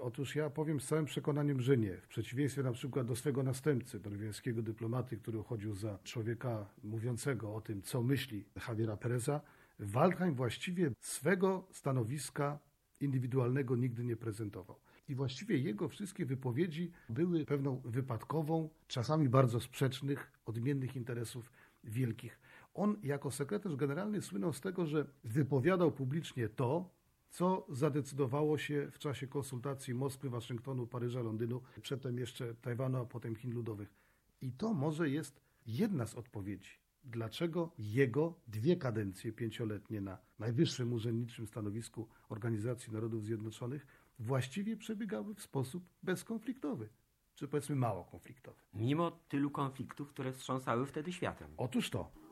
Otóż 0.00 0.36
ja 0.36 0.50
powiem 0.50 0.80
z 0.80 0.86
całym 0.86 1.04
przekonaniem, 1.04 1.60
że 1.60 1.76
nie. 1.76 1.96
W 1.96 2.08
przeciwieństwie 2.08 2.62
na 2.62 2.72
przykład 2.72 3.06
do 3.06 3.16
swego 3.16 3.42
następcy, 3.42 4.00
norweskiego 4.04 4.62
dyplomaty, 4.62 5.16
który 5.16 5.38
uchodził 5.38 5.74
za 5.74 5.98
człowieka 6.04 6.66
mówiącego 6.84 7.54
o 7.54 7.60
tym, 7.60 7.82
co 7.82 8.02
myśli 8.02 8.44
Javiera 8.68 8.96
Pereza, 8.96 9.40
Waldheim 9.78 10.34
właściwie 10.34 10.90
swego 11.00 11.68
stanowiska 11.72 12.58
indywidualnego 13.00 13.76
nigdy 13.76 14.04
nie 14.04 14.16
prezentował. 14.16 14.76
I 15.08 15.14
właściwie 15.14 15.58
jego 15.58 15.88
wszystkie 15.88 16.26
wypowiedzi 16.26 16.92
były 17.08 17.44
pewną 17.44 17.80
wypadkową, 17.84 18.68
czasami 18.86 19.28
bardzo 19.28 19.60
sprzecznych, 19.60 20.32
odmiennych 20.46 20.96
interesów 20.96 21.52
wielkich. 21.84 22.38
On 22.74 22.96
jako 23.02 23.30
sekretarz 23.30 23.76
generalny 23.76 24.22
słynął 24.22 24.52
z 24.52 24.60
tego, 24.60 24.86
że 24.86 25.06
wypowiadał 25.24 25.92
publicznie 25.92 26.48
to, 26.48 26.95
co 27.30 27.66
zadecydowało 27.68 28.58
się 28.58 28.88
w 28.90 28.98
czasie 28.98 29.26
konsultacji 29.26 29.94
Moskwy, 29.94 30.30
Waszyngtonu, 30.30 30.86
Paryża, 30.86 31.20
Londynu, 31.20 31.62
przedtem 31.82 32.18
jeszcze 32.18 32.54
Tajwanu, 32.54 32.98
a 32.98 33.04
potem 33.04 33.36
Chin 33.36 33.52
Ludowych. 33.52 33.94
I 34.40 34.52
to 34.52 34.74
może 34.74 35.10
jest 35.10 35.40
jedna 35.66 36.06
z 36.06 36.14
odpowiedzi, 36.14 36.70
dlaczego 37.04 37.72
jego 37.78 38.40
dwie 38.46 38.76
kadencje 38.76 39.32
pięcioletnie 39.32 40.00
na 40.00 40.18
najwyższym 40.38 40.92
urzędniczym 40.92 41.46
stanowisku 41.46 42.08
Organizacji 42.28 42.92
Narodów 42.92 43.24
Zjednoczonych 43.24 43.86
właściwie 44.18 44.76
przebiegały 44.76 45.34
w 45.34 45.42
sposób 45.42 45.84
bezkonfliktowy, 46.02 46.88
czy 47.34 47.48
powiedzmy 47.48 47.76
mało 47.76 48.04
konfliktowy. 48.04 48.62
Mimo 48.74 49.10
tylu 49.10 49.50
konfliktów, 49.50 50.08
które 50.08 50.32
wstrząsały 50.32 50.86
wtedy 50.86 51.12
światem. 51.12 51.50
Otóż 51.56 51.90
to. 51.90 52.25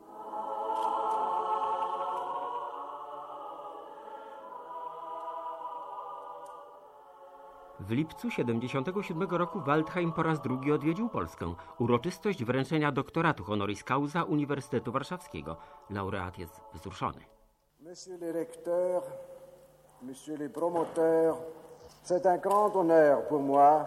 W 7.87 7.91
lipcu 7.91 8.29
77 8.31 9.29
roku 9.29 9.59
Waldheim 9.59 10.11
po 10.11 10.23
raz 10.23 10.41
drugi 10.41 10.71
odwiedził 10.71 11.09
Polskę. 11.09 11.53
Uroczystość 11.79 12.43
wręczenia 12.43 12.91
doktoratu 12.91 13.43
honoris 13.43 13.83
causa 13.83 14.23
Uniwersytetu 14.23 14.91
Warszawskiego. 14.91 15.57
Laureat 15.89 16.39
jest 16.39 16.61
wzruszony. 16.73 17.19
Monsieur 17.81 18.21
le 18.21 18.31
recteur, 18.31 19.03
monsieur 20.01 20.39
le 20.39 20.49
promoteur, 20.49 21.35
c'est 22.03 22.25
un 22.25 22.37
grand 22.37 22.75
honneur 22.75 23.27
pour 23.27 23.41
moi 23.41 23.85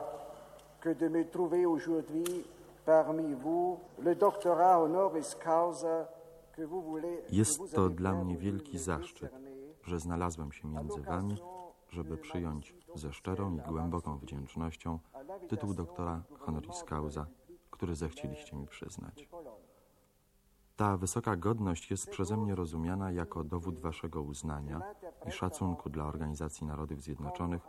que 0.80 0.94
de 0.94 1.08
me 1.08 1.24
trouver 1.24 1.66
aujourd'hui 1.66 2.44
parmi 2.86 3.34
vous 3.34 3.78
le 3.98 4.14
doctorat 4.14 4.78
honoris 4.78 5.34
causa 5.34 6.06
que 6.56 6.66
vous 6.66 6.82
voulez. 6.82 7.32
Jest 7.32 7.74
to 7.74 7.88
dla 7.88 8.12
mnie 8.12 8.36
wielki 8.36 8.78
zaszczyt, 8.78 9.32
że 9.82 9.98
znalazłem 9.98 10.52
się 10.52 10.68
między 10.68 11.00
wami, 11.00 11.36
żeby 11.90 12.16
przyjąć 12.16 12.74
ze 12.94 13.12
szczerą 13.12 13.56
i 13.56 13.60
głęboką 13.60 14.18
wdzięcznością 14.18 14.98
tytuł 15.48 15.74
doktora 15.74 16.22
honoris 16.38 16.84
causa, 16.88 17.26
który 17.70 17.96
zechcieliście 17.96 18.56
mi 18.56 18.66
przyznać. 18.66 19.28
Ta 20.76 20.96
wysoka 20.96 21.36
godność 21.36 21.90
jest 21.90 22.10
przeze 22.10 22.36
mnie 22.36 22.54
rozumiana 22.54 23.10
jako 23.10 23.44
dowód 23.44 23.80
waszego 23.80 24.22
uznania 24.22 24.80
i 25.28 25.30
szacunku 25.30 25.90
dla 25.90 26.04
Organizacji 26.04 26.66
Narodów 26.66 27.02
Zjednoczonych, 27.02 27.62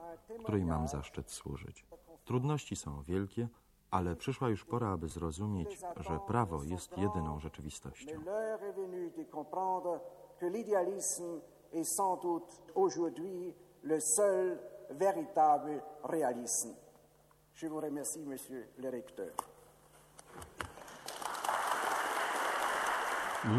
której 0.43 0.65
mam 0.65 0.87
zaszczyt 0.87 1.31
służyć. 1.31 1.85
Trudności 2.25 2.75
są 2.75 3.01
wielkie, 3.01 3.47
ale 3.91 4.15
przyszła 4.15 4.49
już 4.49 4.65
pora, 4.65 4.89
aby 4.89 5.07
zrozumieć, 5.07 5.79
że 5.97 6.19
prawo 6.27 6.63
jest 6.63 6.97
jedyną 6.97 7.39
rzeczywistością. 7.39 8.21
Est 11.71 11.95
sans 11.95 12.17
doute 12.17 12.47
aujourd'hui 12.75 13.53
le 13.83 13.99
seul 13.99 14.59
véritable 14.91 15.81
réalisme. 16.03 16.75
Je 17.55 17.67
vous 17.67 17.79
remercie, 17.79 18.19
monsieur 18.25 18.65
le 18.77 18.89
recteur. 18.89 19.31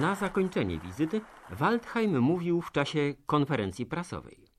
Na 0.00 0.14
zakończenie 0.14 0.78
wizyty 0.78 1.20
Waldheim 1.50 2.20
mówił 2.20 2.60
w 2.60 2.72
czasie 2.72 3.14
konferencji 3.26 3.86
prasowej. 3.86 4.50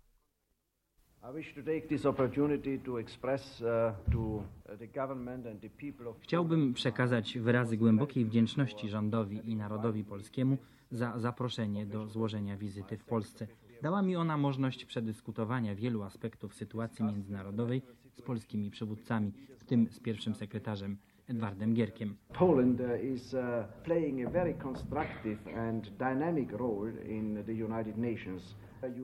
Uh, 1.24 1.30
of 6.08 6.18
Chciałbym 6.22 6.74
przekazać 6.74 7.38
wyrazy 7.38 7.77
głębokiej 7.77 8.25
wdzięczności 8.25 8.89
rządowi 8.89 9.51
i 9.51 9.56
narodowi 9.56 10.03
polskiemu 10.03 10.58
za 10.91 11.20
zaproszenie 11.20 11.86
do 11.86 12.08
złożenia 12.08 12.58
wizyty 12.58 12.98
w 12.98 13.03
Polsce. 13.03 13.48
Dała 13.82 14.02
mi 14.02 14.16
ona 14.16 14.38
możliwość 14.38 14.86
przedyskutowania 14.86 15.76
wielu 15.76 16.04
aspektów 16.04 16.54
sytuacji 16.54 17.06
międzynarodowej 17.06 17.82
z 18.12 18.22
polskimi 18.22 18.72
przywódcami, 18.72 19.32
w 19.58 19.64
tym 19.64 19.88
z 19.92 20.00
pierwszym 20.00 20.36
sekretarzem 20.36 20.98
Edwardem 21.28 21.74
Gierkiem. 21.74 22.16
Poland 22.34 22.80
uh, 22.80 23.04
is 23.04 23.34
uh, 23.34 23.42
playing 23.84 24.28
a 24.28 24.30
very 24.30 24.54
constructive 24.54 25.58
and 25.58 25.90
dynamic 25.90 26.52
role 26.52 26.92
in 27.10 27.44
the 27.46 27.54
United 27.54 27.98
Nations. 27.98 28.56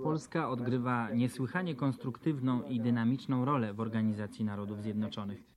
Polska 0.03 0.49
odgrywa 0.49 1.11
niesłychanie 1.11 1.75
konstruktywną 1.75 2.63
i 2.63 2.79
dynamiczną 2.79 3.45
rolę 3.45 3.73
w 3.73 3.79
Organizacji 3.79 4.45
Narodów 4.45 4.81
Zjednoczonych. 4.81 5.56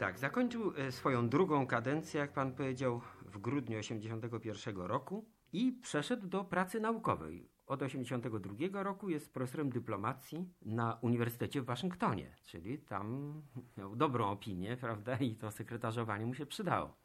Tak, 0.00 0.18
zakończył 0.18 0.72
e, 0.76 0.92
swoją 0.92 1.28
drugą 1.28 1.66
kadencję, 1.66 2.20
jak 2.20 2.32
pan 2.32 2.52
powiedział, 2.52 3.00
w 3.24 3.38
grudniu 3.38 3.80
1981 3.80 4.86
roku 4.86 5.24
i 5.52 5.72
przeszedł 5.72 6.26
do 6.26 6.44
pracy 6.44 6.80
naukowej. 6.80 7.48
Od 7.66 7.80
1982 7.80 8.82
roku 8.82 9.10
jest 9.10 9.32
profesorem 9.32 9.70
dyplomacji 9.70 10.48
na 10.62 10.98
Uniwersytecie 11.02 11.62
w 11.62 11.64
Waszyngtonie, 11.64 12.36
czyli 12.44 12.78
tam 12.78 13.34
miał 13.76 13.96
dobrą 13.96 14.30
opinię, 14.30 14.76
prawda, 14.80 15.16
i 15.16 15.34
to 15.34 15.50
sekretarzowanie 15.50 16.26
mu 16.26 16.34
się 16.34 16.46
przydało. 16.46 16.96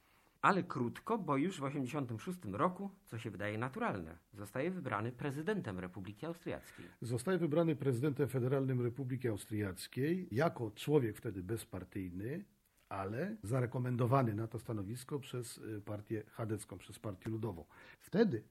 Ale 0.41 0.63
krótko, 0.63 1.17
bo 1.17 1.37
już 1.37 1.55
w 1.55 1.65
1986 1.67 2.39
roku, 2.53 2.91
co 3.05 3.17
się 3.17 3.31
wydaje 3.31 3.57
naturalne, 3.57 4.17
zostaje 4.33 4.71
wybrany 4.71 5.11
prezydentem 5.11 5.79
Republiki 5.79 6.25
Austriackiej. 6.25 6.85
Zostaje 7.01 7.37
wybrany 7.37 7.75
prezydentem 7.75 8.27
Federalnym 8.27 8.81
Republiki 8.81 9.27
Austriackiej 9.27 10.27
jako 10.31 10.71
człowiek 10.71 11.17
wtedy 11.17 11.43
bezpartyjny, 11.43 12.45
ale 12.89 13.35
zarekomendowany 13.43 14.33
na 14.33 14.47
to 14.47 14.59
stanowisko 14.59 15.19
przez 15.19 15.57
y, 15.57 15.81
partię 15.85 16.23
chadecką, 16.29 16.77
przez 16.77 16.99
partię 16.99 17.29
ludową. 17.29 17.65
Wtedy 17.99 18.43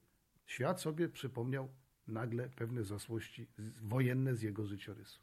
świat 0.45 0.81
sobie 0.81 1.09
przypomniał 1.09 1.69
nagle 2.07 2.49
pewne 2.49 2.83
zasłości 2.83 3.47
wojenne 3.81 4.35
z 4.35 4.41
jego 4.41 4.65
życiorysu. 4.65 5.19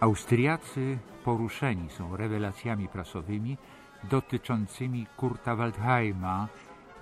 Austriacy 0.00 0.98
poruszeni 1.24 1.90
są 1.90 2.16
rewelacjami 2.16 2.88
prasowymi 2.88 3.56
dotyczącymi 4.04 5.06
Kurta 5.16 5.56
Waldheima. 5.56 6.48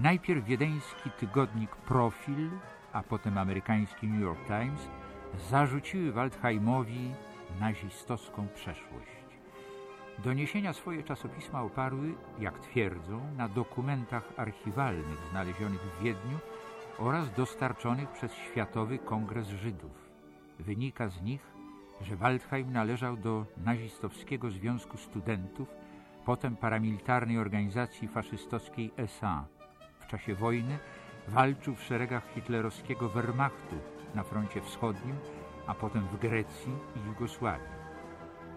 Najpierw 0.00 0.44
wiedeński 0.44 1.10
tygodnik 1.10 1.76
Profil, 1.76 2.50
a 2.98 3.02
potem 3.02 3.38
amerykański 3.38 4.06
New 4.06 4.20
York 4.20 4.46
Times 4.46 4.90
zarzuciły 5.50 6.12
Waldheimowi 6.12 7.10
nazistowską 7.60 8.48
przeszłość. 8.54 9.18
Doniesienia 10.18 10.72
swoje 10.72 11.02
czasopisma 11.02 11.62
oparły, 11.62 12.14
jak 12.38 12.58
twierdzą, 12.58 13.20
na 13.36 13.48
dokumentach 13.48 14.32
archiwalnych 14.36 15.18
znalezionych 15.30 15.80
w 15.80 16.02
Wiedniu 16.02 16.38
oraz 16.98 17.32
dostarczonych 17.32 18.08
przez 18.08 18.32
Światowy 18.32 18.98
Kongres 18.98 19.48
Żydów. 19.48 20.08
Wynika 20.58 21.08
z 21.08 21.22
nich, 21.22 21.46
że 22.00 22.16
Waldheim 22.16 22.72
należał 22.72 23.16
do 23.16 23.46
nazistowskiego 23.64 24.50
Związku 24.50 24.96
Studentów, 24.96 25.68
potem 26.24 26.56
paramilitarnej 26.56 27.38
organizacji 27.38 28.08
faszystowskiej 28.08 28.90
SA. 28.96 29.44
W 30.00 30.06
czasie 30.06 30.34
wojny 30.34 30.78
walczył 31.28 31.74
w 31.74 31.82
szeregach 31.82 32.34
hitlerowskiego 32.34 33.08
Wehrmachtu 33.08 33.76
na 34.14 34.22
froncie 34.22 34.60
wschodnim, 34.60 35.16
a 35.66 35.74
potem 35.74 36.08
w 36.08 36.18
Grecji 36.18 36.72
i 36.96 37.08
Jugosławii. 37.08 37.78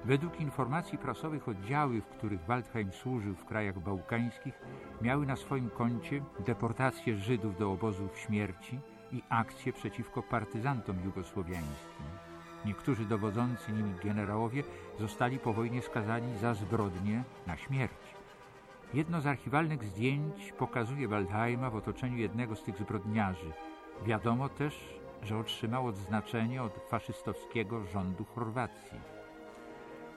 Według 0.05 0.39
informacji 0.39 0.97
prasowych 0.97 1.47
oddziały, 1.47 2.01
w 2.01 2.07
których 2.07 2.45
Waldheim 2.45 2.91
służył 2.91 3.35
w 3.35 3.45
krajach 3.45 3.79
bałkańskich, 3.79 4.53
miały 5.01 5.25
na 5.25 5.35
swoim 5.35 5.69
koncie 5.69 6.21
deportację 6.39 7.15
Żydów 7.15 7.57
do 7.57 7.71
obozów 7.71 8.19
śmierci 8.19 8.79
i 9.11 9.23
akcje 9.29 9.73
przeciwko 9.73 10.23
partyzantom 10.23 10.95
jugosłowiańskim. 11.05 12.05
Niektórzy 12.65 13.05
dowodzący 13.05 13.71
nimi 13.71 13.93
generałowie 14.03 14.63
zostali 14.99 15.39
po 15.39 15.53
wojnie 15.53 15.81
skazani 15.81 16.37
za 16.37 16.53
zbrodnie 16.53 17.23
na 17.47 17.57
śmierć. 17.57 18.10
Jedno 18.93 19.21
z 19.21 19.27
archiwalnych 19.27 19.83
zdjęć 19.83 20.53
pokazuje 20.57 21.07
Waldheima 21.07 21.69
w 21.69 21.75
otoczeniu 21.75 22.17
jednego 22.17 22.55
z 22.55 22.63
tych 22.63 22.77
zbrodniarzy. 22.77 23.51
Wiadomo 24.05 24.49
też, 24.49 24.99
że 25.23 25.37
otrzymał 25.37 25.87
odznaczenie 25.87 26.63
od 26.63 26.73
faszystowskiego 26.89 27.85
rządu 27.85 28.25
Chorwacji. 28.25 28.99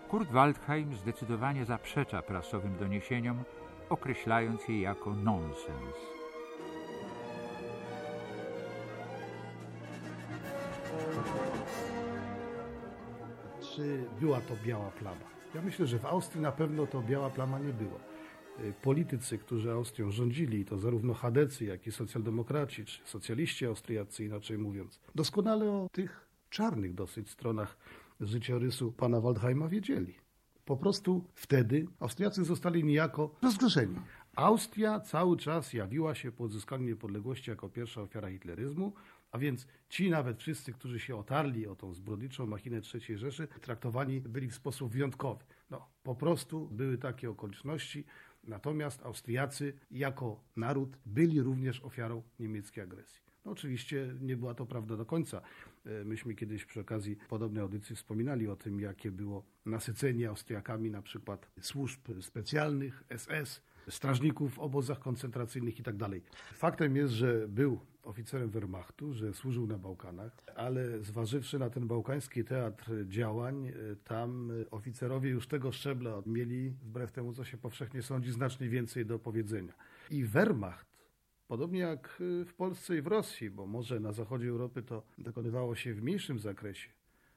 Kurt 0.09 0.31
Waldheim 0.31 0.95
zdecydowanie 0.95 1.65
zaprzecza 1.65 2.23
prasowym 2.23 2.77
doniesieniom, 2.77 3.45
określając 3.89 4.69
je 4.69 4.81
jako 4.81 5.11
nonsens. 5.11 5.97
Czy 13.61 14.05
była 14.21 14.41
to 14.41 14.55
biała 14.65 14.91
plama? 14.91 15.27
Ja 15.55 15.63
myślę, 15.63 15.87
że 15.87 15.99
w 15.99 16.07
Austrii 16.07 16.43
na 16.43 16.53
pewno 16.53 16.87
to 16.87 17.01
biała 17.03 17.31
plama 17.31 17.59
nie 17.59 17.73
była. 17.73 18.14
Y, 18.61 18.73
politycy, 18.83 19.39
którzy 19.39 19.73
Austrią 19.73 20.11
rządzili, 20.11 20.65
to 20.65 20.79
zarówno 20.79 21.15
chadecy, 21.15 21.65
jak 21.65 21.87
i 21.87 21.93
socjaldemokraci, 21.93 22.85
czy 22.85 23.01
socjaliści 23.05 23.67
austriacy, 23.67 24.25
inaczej 24.25 24.59
mówiąc, 24.59 25.01
doskonale 25.15 25.71
o 25.71 25.89
tych 25.93 26.29
czarnych 26.51 26.95
dosyć 26.95 27.31
stronach 27.31 27.77
życiorysu 28.21 28.93
pana 28.93 29.21
Waldheima 29.21 29.69
wiedzieli. 29.69 30.15
Po 30.65 30.77
prostu 30.77 31.25
wtedy 31.35 31.87
Austriacy 32.01 32.45
zostali 32.45 32.85
niejako 32.85 33.35
rozgrzeszeni. 33.43 33.97
Austria 34.37 35.01
cały 35.01 35.37
czas 35.37 35.73
jawiła 35.73 36.15
się 36.15 36.33
po 36.33 36.45
odzyskaniu 36.45 36.85
niepodległości 36.85 37.51
jako 37.51 37.69
pierwsza 37.69 38.03
ofiara 38.03 38.31
hitleryzmu, 38.31 38.93
a 39.31 39.39
więc 39.39 39.67
ci 39.89 40.11
nawet 40.11 40.39
wszyscy, 40.39 40.73
którzy 40.73 41.01
się 41.01 41.17
otarli 41.17 41.67
o 41.67 41.77
tą 41.77 41.95
zbrodniczą 41.95 42.47
machinę 42.47 42.81
III 42.95 43.19
Rzeszy, 43.19 43.49
traktowani 43.61 44.21
byli 44.21 44.49
w 44.49 44.55
sposób 44.55 44.93
wyjątkowy. 44.93 45.45
No, 45.71 45.89
po 46.03 46.15
prostu 46.15 46.69
były 46.73 46.99
takie 46.99 47.31
okoliczności, 47.31 48.05
natomiast 48.47 49.03
Austriacy 49.03 49.73
jako 49.91 50.45
naród 50.57 50.99
byli 51.07 51.41
również 51.41 51.81
ofiarą 51.81 52.23
niemieckiej 52.39 52.85
agresji. 52.85 53.25
No, 53.45 53.51
oczywiście 53.51 54.15
nie 54.21 54.37
była 54.37 54.55
to 54.55 54.67
prawda 54.67 54.97
do 54.97 55.07
końca. 55.07 55.41
E, 55.87 56.05
myśmy 56.05 56.35
kiedyś 56.35 56.65
przy 56.65 56.81
okazji 56.81 57.17
podobnej 57.29 57.63
audycji 57.63 57.97
wspominali 57.97 58.49
o 58.49 58.57
tym, 58.57 58.81
jakie 58.81 59.11
było 59.11 59.45
nasycenie 59.67 60.29
Austriakami 60.29 60.91
na 60.91 61.03
przykład 61.03 61.51
służb 61.61 62.01
specjalnych, 62.21 63.03
SS, 63.17 63.63
strażników 63.89 64.55
w 64.55 64.59
obozach 64.59 64.99
koncentracyjnych 64.99 65.79
itd. 65.79 66.09
Tak 66.09 66.21
Faktem 66.55 66.97
jest, 66.97 67.13
że 67.13 67.49
był 67.49 67.81
oficerem 68.03 68.51
Wehrmachtu, 68.51 69.13
że 69.13 69.35
służył 69.35 69.67
na 69.67 69.79
Bałkanach, 69.79 70.37
ale 70.57 71.03
zważywszy 71.03 71.59
na 71.59 71.71
ten 71.71 71.87
bałkański 71.87 72.45
teatr 72.45 73.07
działań, 73.07 73.67
e, 73.67 73.73
tam 74.05 74.53
oficerowie 74.71 75.31
już 75.31 75.47
tego 75.47 75.73
szczebla 75.73 76.23
mieli, 76.27 76.71
wbrew 76.71 77.13
temu 77.13 77.33
co 77.33 77.45
się 77.45 77.57
powszechnie 77.57 78.03
sądzi, 78.03 78.33
znacznie 78.33 78.69
więcej 78.69 79.07
do 79.07 79.19
powiedzenia. 79.19 79.73
I 80.11 80.25
Wehrmacht 80.25 80.95
Podobnie 81.49 81.81
jak 81.81 82.19
y, 82.21 82.45
w 82.45 82.55
Polsce 82.55 82.97
i 82.97 83.03
w 83.03 83.07
Rosji, 83.07 83.51
bo 83.51 83.67
może 83.67 84.01
na 84.01 84.13
zachodzie 84.13 84.49
Europy 84.49 84.83
to 84.83 85.03
dokonywało 85.19 85.75
się 85.75 85.95
w 85.95 86.03
mniejszym 86.03 86.39
zakresie. 86.39 86.91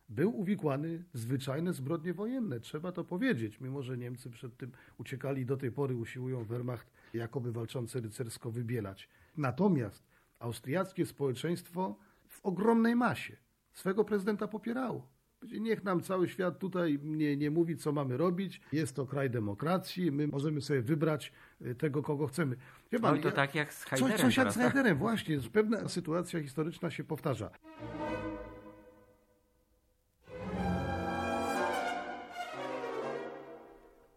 Był 0.10 0.40
uwikłany 0.40 1.04
w 1.14 1.18
zwyczajne 1.18 1.74
zbrodnie 1.74 2.14
wojenne, 2.14 2.60
trzeba 2.60 2.92
to 2.92 3.04
powiedzieć, 3.04 3.60
mimo 3.62 3.82
że 3.82 3.98
Niemcy 3.98 4.30
przed 4.30 4.58
tym 4.58 4.72
uciekali 4.98 5.46
do 5.46 5.58
tej 5.58 5.72
pory 5.72 5.96
usiłują 5.96 6.44
Wehrmacht 6.44 6.92
jakoby 7.14 7.52
walczący 7.52 8.02
rycersko 8.02 8.52
wybielać. 8.52 9.10
Natomiast 9.38 10.04
austriackie 10.40 11.06
społeczeństwo 11.06 12.00
w 12.28 12.46
ogromnej 12.46 12.96
masie 12.96 13.38
swego 13.74 14.06
prezydenta 14.06 14.48
popierało. 14.48 15.18
Niech 15.60 15.84
nam 15.84 16.02
cały 16.02 16.28
świat 16.30 16.60
tutaj 16.60 17.00
nie, 17.04 17.38
nie 17.38 17.52
mówi, 17.52 17.78
co 17.78 17.92
mamy 17.92 18.18
robić. 18.18 18.62
Jest 18.72 18.96
to 18.96 19.06
kraj 19.06 19.30
demokracji, 19.30 20.12
my 20.12 20.28
możemy 20.28 20.62
sobie 20.62 20.82
wybrać 20.82 21.34
y, 21.62 21.76
tego, 21.76 22.04
kogo 22.04 22.28
chcemy. 22.28 22.56
Wie 22.92 23.00
pan, 23.00 23.22
to 23.22 23.28
ja, 23.28 23.34
tak 23.34 23.56
jak 23.56 23.74
z 23.74 23.84
Heiderem. 23.84 24.18
Coś, 24.18 24.22
coś 24.22 24.38
jak 24.38 24.52
z 24.52 24.56
tak? 24.56 24.64
Heiderem, 24.64 24.98
właśnie. 24.98 25.40
Pewna 25.54 25.90
sytuacja 25.90 26.42
historyczna 26.42 26.92
się 26.92 27.04
powtarza. 27.04 27.50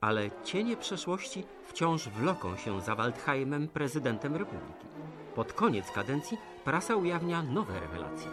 Ale 0.01 0.31
cienie 0.45 0.77
przeszłości 0.77 1.45
wciąż 1.65 2.09
wloką 2.09 2.57
się 2.57 2.81
za 2.81 2.95
Waldheimem, 2.95 3.69
prezydentem 3.69 4.37
republiki. 4.37 4.87
Pod 5.35 5.53
koniec 5.53 5.91
kadencji 5.91 6.39
prasa 6.65 6.97
ujawnia 6.97 7.43
nowe 7.43 7.81
rewelacje. 7.81 8.31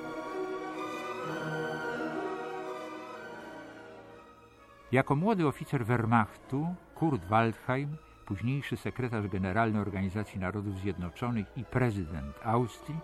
Jako 4.91 5.15
młody 5.15 5.47
oficer 5.47 5.85
Wehrmachtu, 5.85 6.67
Kurt 6.95 7.25
Waldheim, 7.25 7.97
późniejszy 8.25 8.77
sekretarz 8.77 9.27
generalny 9.27 9.79
Organizacji 9.79 10.39
Narodów 10.39 10.79
Zjednoczonych 10.79 11.45
i 11.55 11.63
prezydent 11.63 12.35
Austrii, 12.43 12.99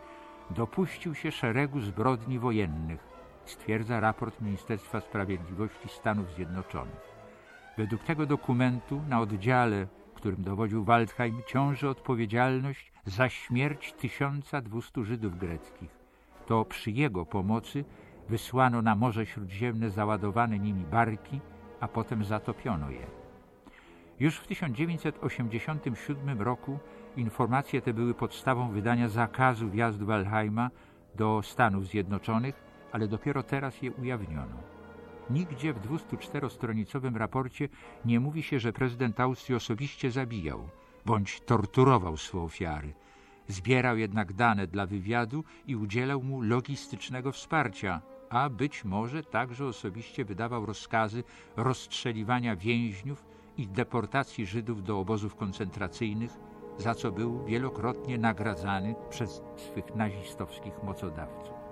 dopuścił 0.50 1.16
się 1.16 1.32
szeregu 1.32 1.82
zbrodni 1.82 2.40
wojennych, 2.40 3.00
stwierdza 3.46 4.00
raport 4.00 4.42
Ministerstwa 4.42 5.02
Sprawiedliwości 5.02 5.90
Stanów 5.90 6.32
Zjednoczonych. 6.32 7.13
Według 7.78 8.04
tego 8.04 8.26
dokumentu 8.26 9.02
na 9.10 9.20
oddziale, 9.20 9.88
którym 10.16 10.44
dowodził 10.44 10.84
Waldheim, 10.84 11.42
ciąży 11.48 11.90
odpowiedzialność 11.90 12.92
za 13.06 13.30
śmierć 13.30 13.94
1200 13.94 15.04
Żydów 15.04 15.38
greckich. 15.38 15.90
To 16.46 16.66
przy 16.66 16.92
jego 16.92 17.26
pomocy 17.26 17.86
wysłano 18.30 18.82
na 18.82 18.96
Morze 18.96 19.26
Śródziemne 19.26 19.90
załadowane 19.90 20.60
nimi 20.60 20.84
barki, 20.84 21.42
a 21.80 21.88
potem 21.88 22.24
zatopiono 22.24 22.90
je. 22.90 23.08
Już 24.20 24.38
w 24.38 24.48
1987 24.48 26.42
roku 26.42 26.80
informacje 27.16 27.82
te 27.82 27.94
były 27.94 28.14
podstawą 28.14 28.72
wydania 28.72 29.10
zakazu 29.10 29.70
wjazdu 29.70 30.06
Walheima 30.06 30.70
do 31.16 31.42
Stanów 31.42 31.88
Zjednoczonych, 31.88 32.64
ale 32.92 33.08
dopiero 33.08 33.44
teraz 33.44 33.82
je 33.82 33.92
ujawniono. 33.92 34.73
Nigdzie 35.30 35.74
w 35.74 35.82
204-stronicowym 35.82 37.16
raporcie 37.18 37.70
nie 38.06 38.20
mówi 38.20 38.44
się, 38.44 38.60
że 38.60 38.74
prezydent 38.74 39.20
Austrii 39.20 39.56
osobiście 39.56 40.12
zabijał 40.12 40.70
bądź 41.06 41.42
torturował 41.42 42.18
swoje 42.18 42.44
ofiary. 42.44 42.94
Zbierał 43.48 43.98
jednak 43.98 44.34
dane 44.34 44.68
dla 44.68 44.86
wywiadu 44.86 45.44
i 45.68 45.76
udzielał 45.76 46.24
mu 46.24 46.42
logistycznego 46.42 47.32
wsparcia, 47.32 48.02
a 48.30 48.50
być 48.50 48.86
może 48.86 49.24
także 49.24 49.66
osobiście 49.66 50.26
wydawał 50.26 50.66
rozkazy 50.66 51.24
rozstrzeliwania 51.56 52.56
więźniów 52.56 53.26
i 53.58 53.68
deportacji 53.68 54.46
Żydów 54.46 54.84
do 54.84 55.00
obozów 55.00 55.36
koncentracyjnych, 55.36 56.32
za 56.78 56.96
co 56.96 57.12
był 57.12 57.46
wielokrotnie 57.46 58.18
nagradzany 58.18 58.96
przez 59.10 59.42
swych 59.58 59.96
nazistowskich 59.96 60.84
mocodawców. 60.84 61.63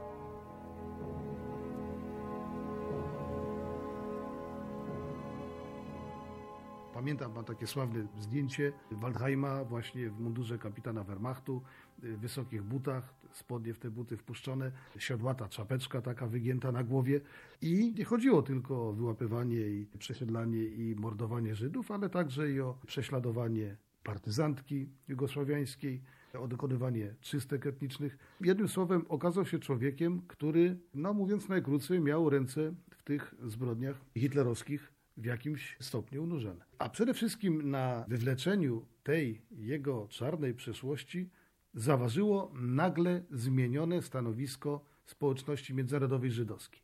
Pamiętam, 7.01 7.33
mam 7.33 7.45
takie 7.45 7.67
sławne 7.67 8.07
zdjęcie 8.19 8.73
Waldheima 8.91 9.63
właśnie 9.63 10.09
w 10.09 10.19
mundurze 10.19 10.57
kapitana 10.57 11.03
Wehrmachtu, 11.03 11.61
w 11.97 12.19
wysokich 12.19 12.63
butach, 12.63 13.13
spodnie 13.31 13.73
w 13.73 13.79
te 13.79 13.91
buty 13.91 14.17
wpuszczone, 14.17 14.71
siodłata 14.97 15.49
czapeczka 15.49 16.01
taka 16.01 16.27
wygięta 16.27 16.71
na 16.71 16.83
głowie. 16.83 17.21
I 17.61 17.93
nie 17.97 18.05
chodziło 18.05 18.41
tylko 18.41 18.89
o 18.89 18.93
wyłapywanie 18.93 19.59
i 19.59 19.87
przesiedlanie 19.99 20.63
i 20.63 20.95
mordowanie 20.95 21.55
Żydów, 21.55 21.91
ale 21.91 22.09
także 22.09 22.51
i 22.51 22.59
o 22.59 22.77
prześladowanie 22.87 23.77
partyzantki 24.03 24.89
jugosławiańskiej, 25.07 26.01
o 26.39 26.47
dokonywanie 26.47 27.15
czystek 27.21 27.65
etnicznych. 27.65 28.17
Jednym 28.41 28.67
słowem 28.67 29.05
okazał 29.09 29.45
się 29.45 29.59
człowiekiem, 29.59 30.21
który, 30.27 30.77
no 30.93 31.13
mówiąc 31.13 31.49
najkrócej, 31.49 32.01
miał 32.01 32.29
ręce 32.29 32.73
w 32.89 33.03
tych 33.03 33.35
zbrodniach 33.43 34.01
hitlerowskich 34.17 35.00
w 35.21 35.25
jakimś 35.25 35.77
stopniu 35.79 36.23
unurzone. 36.23 36.65
A 36.79 36.89
przede 36.89 37.13
wszystkim 37.13 37.69
na 37.69 38.05
wywleczeniu 38.07 38.85
tej 39.03 39.41
jego 39.51 40.07
czarnej 40.07 40.53
przeszłości 40.53 41.29
zaważyło 41.73 42.51
nagle 42.55 43.23
zmienione 43.31 44.01
stanowisko 44.01 44.85
społeczności 45.05 45.73
międzynarodowej 45.73 46.31
żydowskiej. 46.31 46.81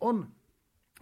On 0.00 0.26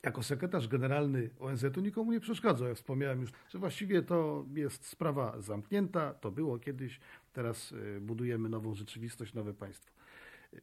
jako 0.03 0.23
sekretarz 0.23 0.69
generalny 0.69 1.31
ONZ-u 1.39 1.81
nikomu 1.81 2.13
nie 2.13 2.21
przeszkadzał. 2.21 2.69
Ja 2.69 2.75
wspomniałem 2.75 3.21
już, 3.21 3.31
że 3.49 3.59
właściwie 3.59 4.03
to 4.03 4.47
jest 4.55 4.87
sprawa 4.87 5.41
zamknięta, 5.41 6.15
to 6.15 6.31
było 6.31 6.59
kiedyś, 6.59 7.01
teraz 7.33 7.73
y, 7.73 8.01
budujemy 8.01 8.49
nową 8.49 8.75
rzeczywistość, 8.75 9.35
nowe 9.35 9.55
państwo. 9.55 9.93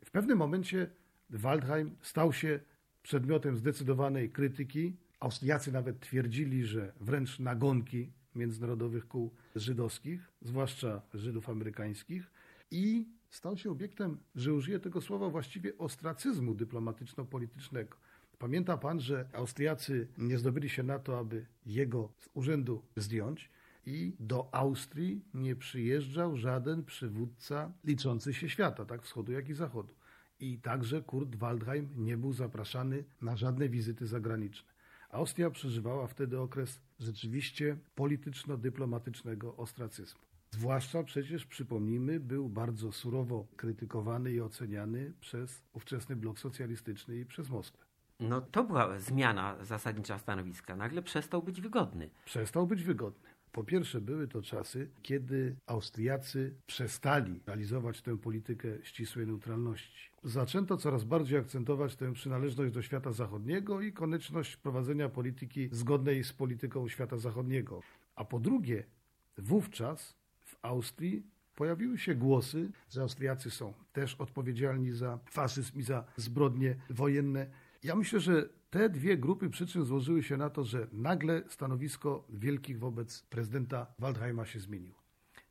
W 0.05 0.11
pewnym 0.11 0.37
momencie 0.37 0.89
Waldheim 1.29 1.95
stał 2.01 2.33
się 2.33 2.59
przedmiotem 3.03 3.57
zdecydowanej 3.57 4.29
krytyki. 4.29 4.97
Austriacy 5.23 5.71
nawet 5.71 5.99
twierdzili, 5.99 6.65
że 6.65 6.93
wręcz 6.99 7.39
nagonki 7.39 8.11
międzynarodowych 8.35 9.07
kół 9.07 9.31
żydowskich, 9.55 10.31
zwłaszcza 10.41 11.01
Żydów 11.13 11.49
amerykańskich, 11.49 12.31
i 12.71 13.07
stał 13.29 13.57
się 13.57 13.71
obiektem, 13.71 14.17
że 14.35 14.53
użyję 14.53 14.79
tego 14.79 15.01
słowa, 15.01 15.29
właściwie 15.29 15.77
ostracyzmu 15.77 16.53
dyplomatyczno-politycznego. 16.53 17.97
Pamięta 18.39 18.77
pan, 18.77 18.99
że 18.99 19.29
Austriacy 19.33 20.07
nie 20.17 20.37
zdobyli 20.37 20.69
się 20.69 20.83
na 20.83 20.99
to, 20.99 21.19
aby 21.19 21.45
jego 21.65 22.13
z 22.19 22.29
urzędu 22.33 22.81
zdjąć 22.95 23.49
i 23.85 24.15
do 24.19 24.55
Austrii 24.55 25.25
nie 25.33 25.55
przyjeżdżał 25.55 26.37
żaden 26.37 26.83
przywódca 26.83 27.71
liczący 27.83 28.33
się 28.33 28.49
świata, 28.49 28.85
tak 28.85 29.01
wschodu, 29.01 29.31
jak 29.31 29.49
i 29.49 29.53
zachodu. 29.53 29.93
I 30.39 30.57
także 30.57 31.01
Kurt 31.01 31.35
Waldheim 31.35 31.89
nie 31.95 32.17
był 32.17 32.33
zapraszany 32.33 33.03
na 33.21 33.35
żadne 33.35 33.69
wizyty 33.69 34.07
zagraniczne. 34.07 34.72
Austria 35.13 35.49
przeżywała 35.49 36.07
wtedy 36.07 36.39
okres 36.39 36.81
rzeczywiście 36.99 37.77
polityczno-dyplomatycznego 37.95 39.55
ostracyzmu. 39.57 40.21
Zwłaszcza 40.51 41.03
przecież, 41.03 41.45
przypomnijmy, 41.45 42.19
był 42.19 42.49
bardzo 42.49 42.91
surowo 42.91 43.47
krytykowany 43.55 44.31
i 44.31 44.41
oceniany 44.41 45.13
przez 45.19 45.61
ówczesny 45.73 46.15
blok 46.15 46.39
socjalistyczny 46.39 47.17
i 47.17 47.25
przez 47.25 47.49
Moskwę. 47.49 47.85
No 48.19 48.41
to 48.41 48.63
była 48.63 48.99
zmiana 48.99 49.55
zasadnicza 49.61 50.19
stanowiska. 50.19 50.75
Nagle 50.75 51.01
przestał 51.01 51.43
być 51.43 51.61
wygodny. 51.61 52.09
Przestał 52.25 52.67
być 52.67 52.83
wygodny. 52.83 53.29
Po 53.53 53.63
pierwsze, 53.63 54.01
były 54.01 54.27
to 54.27 54.41
czasy, 54.41 54.89
kiedy 55.01 55.55
Austriacy 55.65 56.55
przestali 56.65 57.39
realizować 57.45 58.01
tę 58.01 58.17
politykę 58.17 58.67
ścisłej 58.83 59.27
neutralności. 59.27 60.09
Zaczęto 60.23 60.77
coraz 60.77 61.03
bardziej 61.03 61.39
akcentować 61.39 61.95
tę 61.95 62.13
przynależność 62.13 62.73
do 62.73 62.81
świata 62.81 63.11
zachodniego 63.11 63.81
i 63.81 63.93
konieczność 63.93 64.57
prowadzenia 64.57 65.09
polityki 65.09 65.69
zgodnej 65.71 66.23
z 66.23 66.33
polityką 66.33 66.87
świata 66.87 67.17
zachodniego. 67.17 67.81
A 68.15 68.25
po 68.25 68.39
drugie, 68.39 68.83
wówczas 69.37 70.15
w 70.39 70.55
Austrii 70.61 71.23
pojawiły 71.55 71.97
się 71.97 72.15
głosy, 72.15 72.71
że 72.89 73.01
Austriacy 73.01 73.51
są 73.51 73.73
też 73.91 74.15
odpowiedzialni 74.15 74.91
za 74.91 75.19
faszyzm 75.25 75.79
i 75.79 75.83
za 75.83 76.05
zbrodnie 76.17 76.75
wojenne. 76.89 77.49
Ja 77.83 77.95
myślę, 77.95 78.19
że 78.19 78.49
te 78.73 78.89
dwie 78.89 79.17
grupy 79.17 79.49
przyczyn 79.49 79.85
złożyły 79.85 80.23
się 80.23 80.37
na 80.37 80.49
to, 80.49 80.63
że 80.63 80.87
nagle 80.91 81.43
stanowisko 81.47 82.25
wielkich 82.29 82.79
wobec 82.79 83.21
prezydenta 83.21 83.87
Waldheima 83.99 84.45
się 84.45 84.59
zmieniło. 84.59 84.99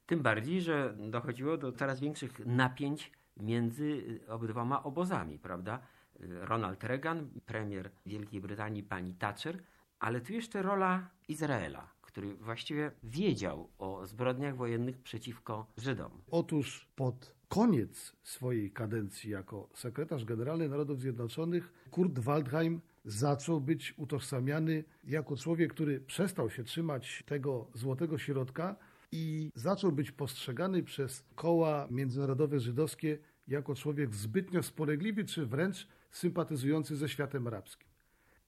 Tym 0.07 0.23
bardziej, 0.23 0.61
że 0.61 0.97
dochodziło 1.11 1.57
do 1.57 1.73
coraz 1.73 2.01
większych 2.01 2.47
napięć 2.47 3.13
między 3.37 4.21
obydwoma 4.29 4.83
obozami, 4.83 5.39
prawda? 5.39 5.81
Ronald 6.21 6.85
Reagan, 6.85 7.29
premier 7.47 7.91
Wielkiej 8.07 8.41
Brytanii, 8.41 8.83
pani 8.83 9.15
Thatcher, 9.15 9.63
ale 9.99 10.21
tu 10.21 10.33
jeszcze 10.33 10.63
rola 10.63 11.11
Izraela, 11.29 11.93
który 12.03 12.35
właściwie 12.35 12.93
wiedział 13.03 13.69
o 13.79 14.07
zbrodniach 14.07 14.57
wojennych 14.57 14.99
przeciwko 14.99 15.73
Żydom. 15.77 16.11
Otóż 16.31 16.89
pod 16.97 17.35
koniec 17.49 18.17
swojej 18.23 18.71
kadencji 18.71 19.31
jako 19.31 19.69
sekretarz 19.75 20.25
generalny 20.25 20.69
Narodów 20.69 21.01
Zjednoczonych 21.01 21.73
Kurt 21.91 22.19
Waldheim 22.19 22.81
zaczął 23.05 23.61
być 23.61 23.95
utożsamiany 23.97 24.85
jako 25.05 25.37
człowiek, 25.37 25.73
który 25.73 26.01
przestał 26.01 26.51
się 26.51 26.65
trzymać 26.65 27.23
tego 27.27 27.71
złotego 27.75 28.19
środka 28.19 28.77
i 29.13 29.51
zaczął 29.55 29.93
być 29.93 30.11
postrzegany 30.11 30.83
przez 30.83 31.25
koła 31.35 31.89
międzynarodowe 31.91 32.61
żydowskie 32.61 33.19
jako 33.49 33.75
człowiek 33.75 34.15
zbytnio 34.15 34.63
spolegliwy, 34.63 35.25
czy 35.25 35.47
wręcz 35.47 35.89
sympatyzujący 36.11 36.97
ze 36.97 37.09
światem 37.09 37.47
arabskim. 37.47 37.89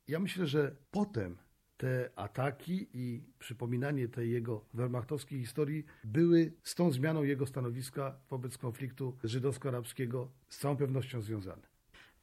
Ja 0.09 0.21
myślę, 0.21 0.47
że 0.47 0.77
potem 0.91 1.37
te 1.77 2.11
ataki 2.17 2.89
i 2.93 3.23
przypominanie 3.39 4.09
tej 4.09 4.31
jego 4.31 4.65
wehrmachtowskiej 4.75 5.41
historii 5.41 5.85
były 6.05 6.53
z 6.63 6.75
tą 6.75 6.91
zmianą 6.91 7.23
jego 7.23 7.47
stanowiska 7.47 8.21
wobec 8.31 8.59
konfliktu 8.59 9.17
żydowsko-arabskiego 9.25 10.29
z 10.49 10.59
całą 10.59 10.77
pewnością 10.77 11.23
związane. 11.23 11.74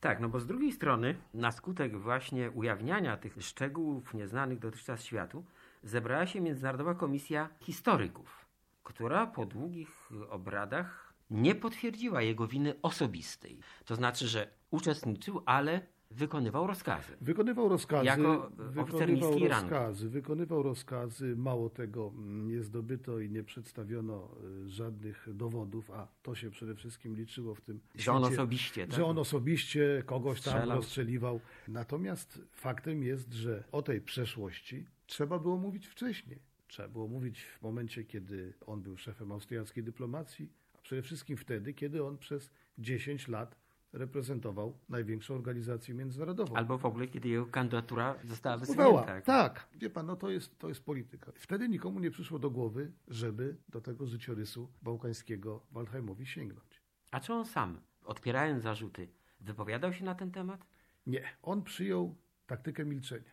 Tak, 0.01 0.19
no 0.19 0.29
bo 0.29 0.39
z 0.39 0.45
drugiej 0.45 0.71
strony, 0.71 1.15
na 1.33 1.51
skutek 1.51 1.97
właśnie 1.97 2.51
ujawniania 2.51 3.17
tych 3.17 3.43
szczegółów 3.43 4.13
nieznanych 4.13 4.59
dotychczas 4.59 5.03
światu, 5.03 5.45
zebrała 5.83 6.27
się 6.27 6.41
Międzynarodowa 6.41 6.95
Komisja 6.95 7.49
Historyków, 7.59 8.45
która 8.83 9.27
po 9.27 9.45
długich 9.45 10.11
obradach 10.29 11.13
nie 11.29 11.55
potwierdziła 11.55 12.21
jego 12.21 12.47
winy 12.47 12.73
osobistej. 12.81 13.59
To 13.85 13.95
znaczy, 13.95 14.27
że 14.27 14.47
uczestniczył, 14.71 15.43
ale 15.45 15.81
wykonywał 16.11 16.67
rozkazy. 16.67 17.13
Wykonywał 17.21 17.69
rozkazy. 17.69 18.05
Jako 18.05 18.51
wykonywał 18.57 19.39
rozkazy, 19.39 20.09
wykonywał 20.09 20.63
rozkazy. 20.63 21.35
Mało 21.35 21.69
tego, 21.69 22.11
nie 22.25 22.63
zdobyto 22.63 23.19
i 23.19 23.29
nie 23.29 23.43
przedstawiono 23.43 24.35
y, 24.65 24.69
żadnych 24.69 25.27
dowodów, 25.33 25.91
a 25.91 26.07
to 26.23 26.35
się 26.35 26.49
przede 26.51 26.75
wszystkim 26.75 27.15
liczyło 27.15 27.55
w 27.55 27.61
tym. 27.61 27.79
Że 27.95 28.11
on 28.11 28.23
osobiście. 28.23 28.87
Tak? 28.87 28.95
Że 28.95 29.05
on 29.05 29.17
osobiście 29.17 30.03
kogoś 30.05 30.41
tam 30.41 30.53
Strzelał. 30.53 30.77
rozstrzeliwał. 30.77 31.39
Natomiast 31.67 32.41
faktem 32.53 33.03
jest, 33.03 33.33
że 33.33 33.63
o 33.71 33.81
tej 33.81 34.01
przeszłości 34.01 34.85
trzeba 35.07 35.39
było 35.39 35.57
mówić 35.57 35.87
wcześniej. 35.87 36.39
Trzeba 36.67 36.89
było 36.89 37.07
mówić 37.07 37.43
w 37.43 37.61
momencie, 37.61 38.03
kiedy 38.03 38.53
on 38.65 38.81
był 38.81 38.97
szefem 38.97 39.31
austriackiej 39.31 39.83
dyplomacji, 39.83 40.49
a 40.73 40.81
przede 40.81 41.01
wszystkim 41.01 41.37
wtedy, 41.37 41.73
kiedy 41.73 42.03
on 42.03 42.17
przez 42.17 42.51
10 42.77 43.27
lat 43.27 43.55
reprezentował 43.93 44.77
największą 44.89 45.35
organizację 45.35 45.95
międzynarodową. 45.95 46.55
Albo 46.55 46.77
w 46.77 46.85
ogóle, 46.85 47.07
kiedy 47.07 47.29
jego 47.29 47.45
kandydatura 47.45 48.15
została 48.23 48.57
wysunięta. 48.57 49.03
Tak. 49.03 49.25
tak, 49.25 49.67
wie 49.75 49.89
pan, 49.89 50.05
no 50.05 50.15
to 50.15 50.29
jest, 50.29 50.59
to 50.59 50.69
jest 50.69 50.83
polityka. 50.85 51.31
Wtedy 51.35 51.69
nikomu 51.69 51.99
nie 51.99 52.11
przyszło 52.11 52.39
do 52.39 52.49
głowy, 52.49 52.91
żeby 53.07 53.57
do 53.69 53.81
tego 53.81 54.07
życiorysu 54.07 54.71
bałkańskiego 54.81 55.61
Waldheimowi 55.71 56.25
sięgnąć. 56.25 56.81
A 57.11 57.19
czy 57.19 57.33
on 57.33 57.45
sam, 57.45 57.81
odpierając 58.05 58.63
zarzuty, 58.63 59.07
wypowiadał 59.39 59.93
się 59.93 60.05
na 60.05 60.15
ten 60.15 60.31
temat? 60.31 60.65
Nie, 61.07 61.23
on 61.41 61.63
przyjął 61.63 62.15
taktykę 62.47 62.85
milczenia. 62.85 63.31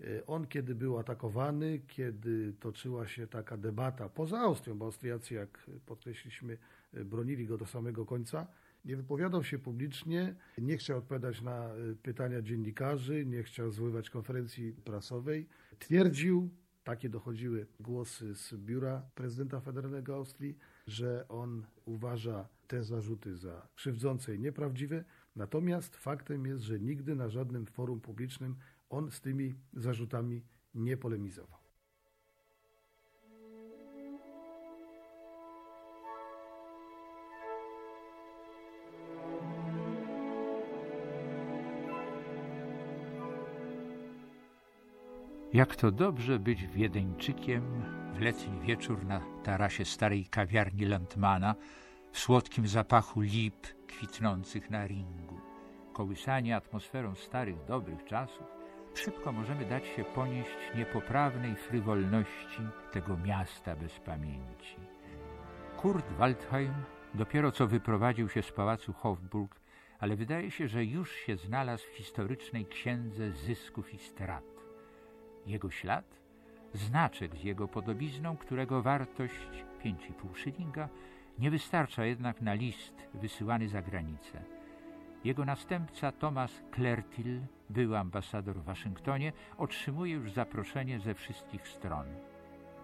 E, 0.00 0.26
on, 0.26 0.46
kiedy 0.46 0.74
był 0.74 0.98
atakowany, 0.98 1.78
kiedy 1.88 2.52
toczyła 2.60 3.06
się 3.06 3.26
taka 3.26 3.56
debata 3.56 4.08
poza 4.08 4.38
Austrią, 4.40 4.78
bo 4.78 4.84
Austriacy, 4.84 5.34
jak 5.34 5.70
podkreśliliśmy, 5.86 6.58
e, 6.94 7.04
bronili 7.04 7.46
go 7.46 7.58
do 7.58 7.66
samego 7.66 8.06
końca, 8.06 8.46
Nie 8.84 8.96
wypowiadał 8.96 9.44
się 9.44 9.58
publicznie, 9.58 10.34
nie 10.58 10.76
chciał 10.76 10.98
odpowiadać 10.98 11.42
na 11.42 11.74
y, 11.74 11.96
pytania 11.96 12.42
dziennikarzy, 12.42 13.26
nie 13.26 13.42
chciał 13.42 13.70
zwoływać 13.70 14.10
konferencji 14.10 14.72
prasowej. 14.72 15.48
Twierdził, 15.78 16.50
takie 16.84 17.08
dochodziły 17.08 17.66
głosy 17.80 18.34
z 18.34 18.54
biura 18.54 19.02
prezydenta 19.14 19.60
federalnego 19.60 20.14
Austrii, 20.14 20.58
że 20.86 21.28
on 21.28 21.66
uważa 21.84 22.48
te 22.66 22.84
zarzuty 22.84 23.36
za 23.36 23.68
krzywdzące 23.74 24.34
i 24.34 24.40
nieprawdziwe. 24.40 25.04
Natomiast 25.36 25.96
faktem 25.96 26.46
jest, 26.46 26.62
że 26.62 26.80
nigdy 26.80 27.16
na 27.16 27.28
żadnym 27.28 27.66
forum 27.66 28.00
publicznym 28.00 28.56
on 28.90 29.10
z 29.10 29.20
tymi 29.20 29.54
zarzutami 29.72 30.42
nie 30.74 30.96
polemizował. 30.96 31.59
Jak 45.52 45.76
to 45.76 45.90
dobrze 45.90 46.38
być 46.38 46.66
wiedeńczykiem 46.66 47.82
w 48.14 48.20
letni 48.20 48.60
wieczór 48.60 49.04
na 49.04 49.20
tarasie 49.42 49.84
starej 49.84 50.24
kawiarni 50.24 50.84
Landmana 50.84 51.54
w 52.12 52.18
słodkim 52.18 52.68
zapachu 52.68 53.20
lip 53.20 53.66
kwitnących 53.86 54.70
na 54.70 54.86
ringu. 54.86 55.40
Kołysani 55.92 56.52
atmosferą 56.52 57.14
starych, 57.14 57.64
dobrych 57.64 58.04
czasów, 58.04 58.46
szybko 58.94 59.32
możemy 59.32 59.64
dać 59.64 59.86
się 59.86 60.04
ponieść 60.04 60.50
niepoprawnej 60.74 61.56
frywolności 61.56 62.62
tego 62.92 63.16
miasta 63.16 63.76
bez 63.76 64.00
pamięci. 64.00 64.76
Kurt 65.76 66.12
Waldheim 66.12 66.74
dopiero 67.14 67.52
co 67.52 67.66
wyprowadził 67.66 68.28
się 68.28 68.42
z 68.42 68.52
pałacu 68.52 68.92
Hofburg, 68.92 69.60
ale 69.98 70.16
wydaje 70.16 70.50
się, 70.50 70.68
że 70.68 70.84
już 70.84 71.12
się 71.12 71.36
znalazł 71.36 71.84
w 71.86 71.96
historycznej 71.96 72.66
księdze 72.66 73.32
zysków 73.32 73.94
i 73.94 73.98
strat. 73.98 74.59
Jego 75.46 75.70
ślad? 75.70 76.20
Znaczek 76.74 77.36
z 77.36 77.44
jego 77.44 77.68
podobizną, 77.68 78.36
którego 78.36 78.82
wartość 78.82 79.64
5,5 79.84 80.36
szylinga 80.36 80.88
nie 81.38 81.50
wystarcza 81.50 82.04
jednak 82.04 82.40
na 82.40 82.54
list 82.54 83.08
wysyłany 83.14 83.68
za 83.68 83.82
granicę. 83.82 84.42
Jego 85.24 85.44
następca 85.44 86.12
Thomas 86.12 86.62
Klertil, 86.70 87.40
były 87.70 87.98
ambasador 87.98 88.56
w 88.56 88.64
Waszyngtonie, 88.64 89.32
otrzymuje 89.58 90.14
już 90.14 90.32
zaproszenie 90.32 91.00
ze 91.00 91.14
wszystkich 91.14 91.68
stron. 91.68 92.06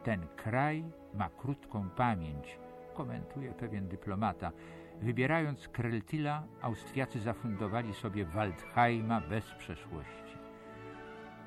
Ten 0.05 0.27
kraj 0.37 0.85
ma 1.15 1.31
krótką 1.31 1.91
pamięć, 1.91 2.59
komentuje 2.95 3.53
pewien 3.53 3.89
dyplomata. 3.89 4.53
Wybierając 5.01 5.69
Kreltila, 5.69 6.43
Austriacy 6.63 7.21
zafundowali 7.21 7.95
sobie 7.95 8.25
Waldheima 8.25 9.21
bez 9.21 9.45
przeszłości. 9.45 10.26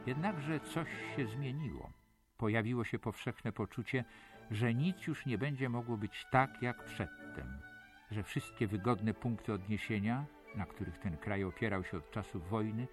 Jednakże 0.09 0.59
coś 0.59 0.89
się 1.15 1.27
zmieniło. 1.27 1.89
Pojawiło 2.37 2.83
się 2.83 2.99
powszechne 2.99 3.51
poczucie, 3.51 4.03
że 4.51 4.73
nic 4.73 5.07
już 5.07 5.25
nie 5.25 5.37
będzie 5.37 5.69
mogło 5.69 5.97
być 5.97 6.25
tak 6.31 6.61
jak 6.61 6.85
przedtem, 6.85 7.61
że 8.11 8.23
wszystkie 8.23 8.67
wygodne 8.67 9.13
punkty 9.13 9.53
odniesienia, 9.53 10.25
na 10.55 10.65
których 10.65 10.97
ten 10.97 11.17
kraj 11.17 11.43
opierał 11.43 11.83
się 11.83 11.97
od 11.97 12.11
czasów 12.11 12.49
wojny, 12.49 12.87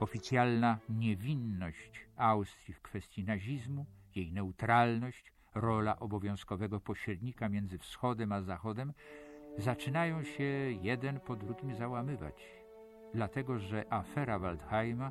oficjalna 0.00 0.78
niewinność 0.88 2.06
Austrii 2.16 2.74
w 2.74 2.82
kwestii 2.82 3.24
nazizmu, 3.24 3.86
jej 4.14 4.32
neutralność, 4.32 5.32
rola 5.54 5.98
obowiązkowego 5.98 6.80
pośrednika 6.80 7.48
między 7.48 7.78
wschodem 7.78 8.32
a 8.32 8.42
zachodem, 8.42 8.92
zaczynają 9.58 10.24
się 10.24 10.44
jeden 10.82 11.20
po 11.20 11.36
drugim 11.36 11.74
załamywać, 11.74 12.42
dlatego 13.14 13.58
że 13.58 13.92
afera 13.92 14.38
Waldheima 14.38 15.10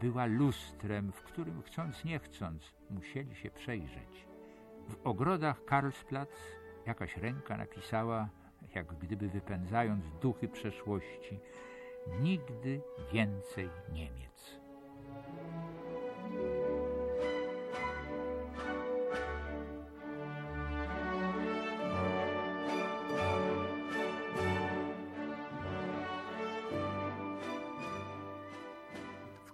była 0.00 0.26
lustrem, 0.26 1.12
w 1.12 1.22
którym 1.22 1.62
chcąc 1.62 2.04
nie 2.04 2.18
chcąc 2.18 2.74
musieli 2.90 3.34
się 3.34 3.50
przejrzeć. 3.50 4.26
W 4.88 5.06
ogrodach 5.06 5.64
Karlsplatz 5.64 6.32
jakaś 6.86 7.16
ręka 7.16 7.56
napisała, 7.56 8.28
jak 8.74 8.94
gdyby 8.94 9.28
wypędzając 9.28 10.04
duchy 10.20 10.48
przeszłości, 10.48 11.40
nigdy 12.20 12.80
więcej 13.12 13.70
Niemiec. 13.92 14.60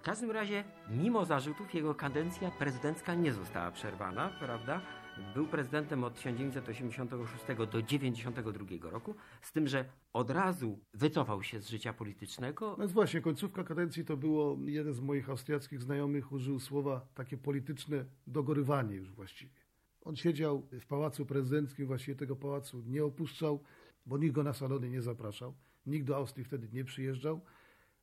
W 0.05 0.07
każdym 0.07 0.31
razie, 0.31 0.63
mimo 0.89 1.25
zarzutów, 1.25 1.73
jego 1.73 1.95
kadencja 1.95 2.51
prezydencka 2.51 3.15
nie 3.15 3.33
została 3.33 3.71
przerwana, 3.71 4.29
prawda? 4.39 4.81
Był 5.33 5.47
prezydentem 5.47 6.03
od 6.03 6.15
1986 6.15 7.45
do 7.57 7.67
1992 7.67 8.89
roku, 8.89 9.15
z 9.41 9.51
tym, 9.51 9.67
że 9.67 9.85
od 10.13 10.29
razu 10.29 10.79
wycofał 10.93 11.43
się 11.43 11.59
z 11.59 11.69
życia 11.69 11.93
politycznego. 11.93 12.75
No 12.79 12.87
właśnie, 12.87 13.21
końcówka 13.21 13.63
kadencji 13.63 14.05
to 14.05 14.17
było, 14.17 14.57
jeden 14.65 14.93
z 14.93 14.99
moich 14.99 15.29
austriackich 15.29 15.81
znajomych 15.81 16.31
użył 16.31 16.59
słowa 16.59 17.07
takie 17.15 17.37
polityczne 17.37 18.05
dogorywanie 18.27 18.95
już 18.95 19.11
właściwie. 19.11 19.61
On 20.01 20.15
siedział 20.15 20.67
w 20.71 20.85
pałacu 20.85 21.25
prezydenckim, 21.25 21.87
właściwie 21.87 22.15
tego 22.15 22.35
pałacu 22.35 22.83
nie 22.87 23.03
opuszczał, 23.03 23.63
bo 24.05 24.17
nikt 24.17 24.35
go 24.35 24.43
na 24.43 24.53
salony 24.53 24.89
nie 24.89 25.01
zapraszał, 25.01 25.53
nikt 25.85 26.07
do 26.07 26.15
Austrii 26.15 26.45
wtedy 26.45 26.69
nie 26.73 26.83
przyjeżdżał. 26.83 27.41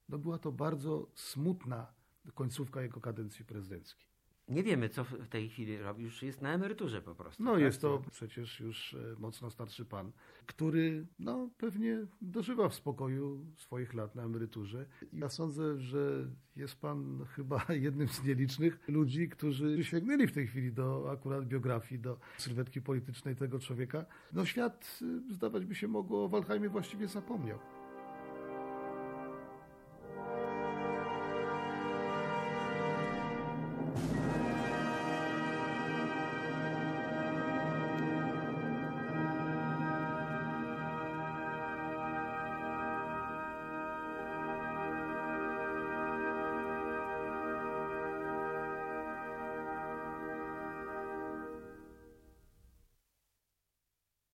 No 0.08 0.18
była 0.18 0.38
to 0.38 0.52
bardzo 0.52 1.10
smutna 1.14 1.86
końcówka 2.34 2.82
jego 2.82 3.00
kadencji 3.00 3.44
prezydenckiej. 3.44 4.12
Nie 4.48 4.62
wiemy, 4.62 4.88
co 4.88 5.04
w 5.04 5.28
tej 5.28 5.48
chwili 5.48 5.78
robi, 5.78 6.04
już 6.04 6.22
jest 6.22 6.42
na 6.42 6.52
emeryturze 6.52 7.02
po 7.02 7.14
prostu. 7.14 7.42
No 7.42 7.52
tak? 7.52 7.60
jest 7.60 7.80
to 7.80 8.02
przecież 8.10 8.60
już 8.60 8.94
e, 8.94 8.98
mocno 9.18 9.50
starszy 9.50 9.84
pan, 9.84 10.12
który 10.46 11.06
no, 11.18 11.50
pewnie 11.58 11.98
dożywa 12.20 12.68
w 12.68 12.74
spokoju 12.74 13.46
swoich 13.56 13.94
lat 13.94 14.14
na 14.14 14.22
emeryturze. 14.22 14.86
Ja 15.12 15.28
sądzę, 15.28 15.78
że 15.78 16.28
jest 16.56 16.76
pan 16.76 17.24
chyba 17.24 17.66
jednym 17.86 18.08
z 18.08 18.24
nielicznych 18.24 18.88
ludzi, 18.88 19.28
którzy 19.28 19.84
sięgnęli 19.84 20.26
w 20.26 20.32
tej 20.32 20.46
chwili 20.46 20.72
do 20.72 21.10
akurat 21.10 21.46
biografii, 21.46 22.00
do 22.00 22.18
sylwetki 22.38 22.82
politycznej 22.82 23.36
tego 23.36 23.58
człowieka. 23.58 24.06
No 24.32 24.44
świat, 24.44 24.98
e, 25.30 25.34
zdawać 25.34 25.66
by 25.66 25.74
się 25.74 25.88
mogło, 25.88 26.24
o 26.24 26.28
Waldheimie 26.28 26.68
właściwie 26.68 27.08
zapomniał. 27.08 27.58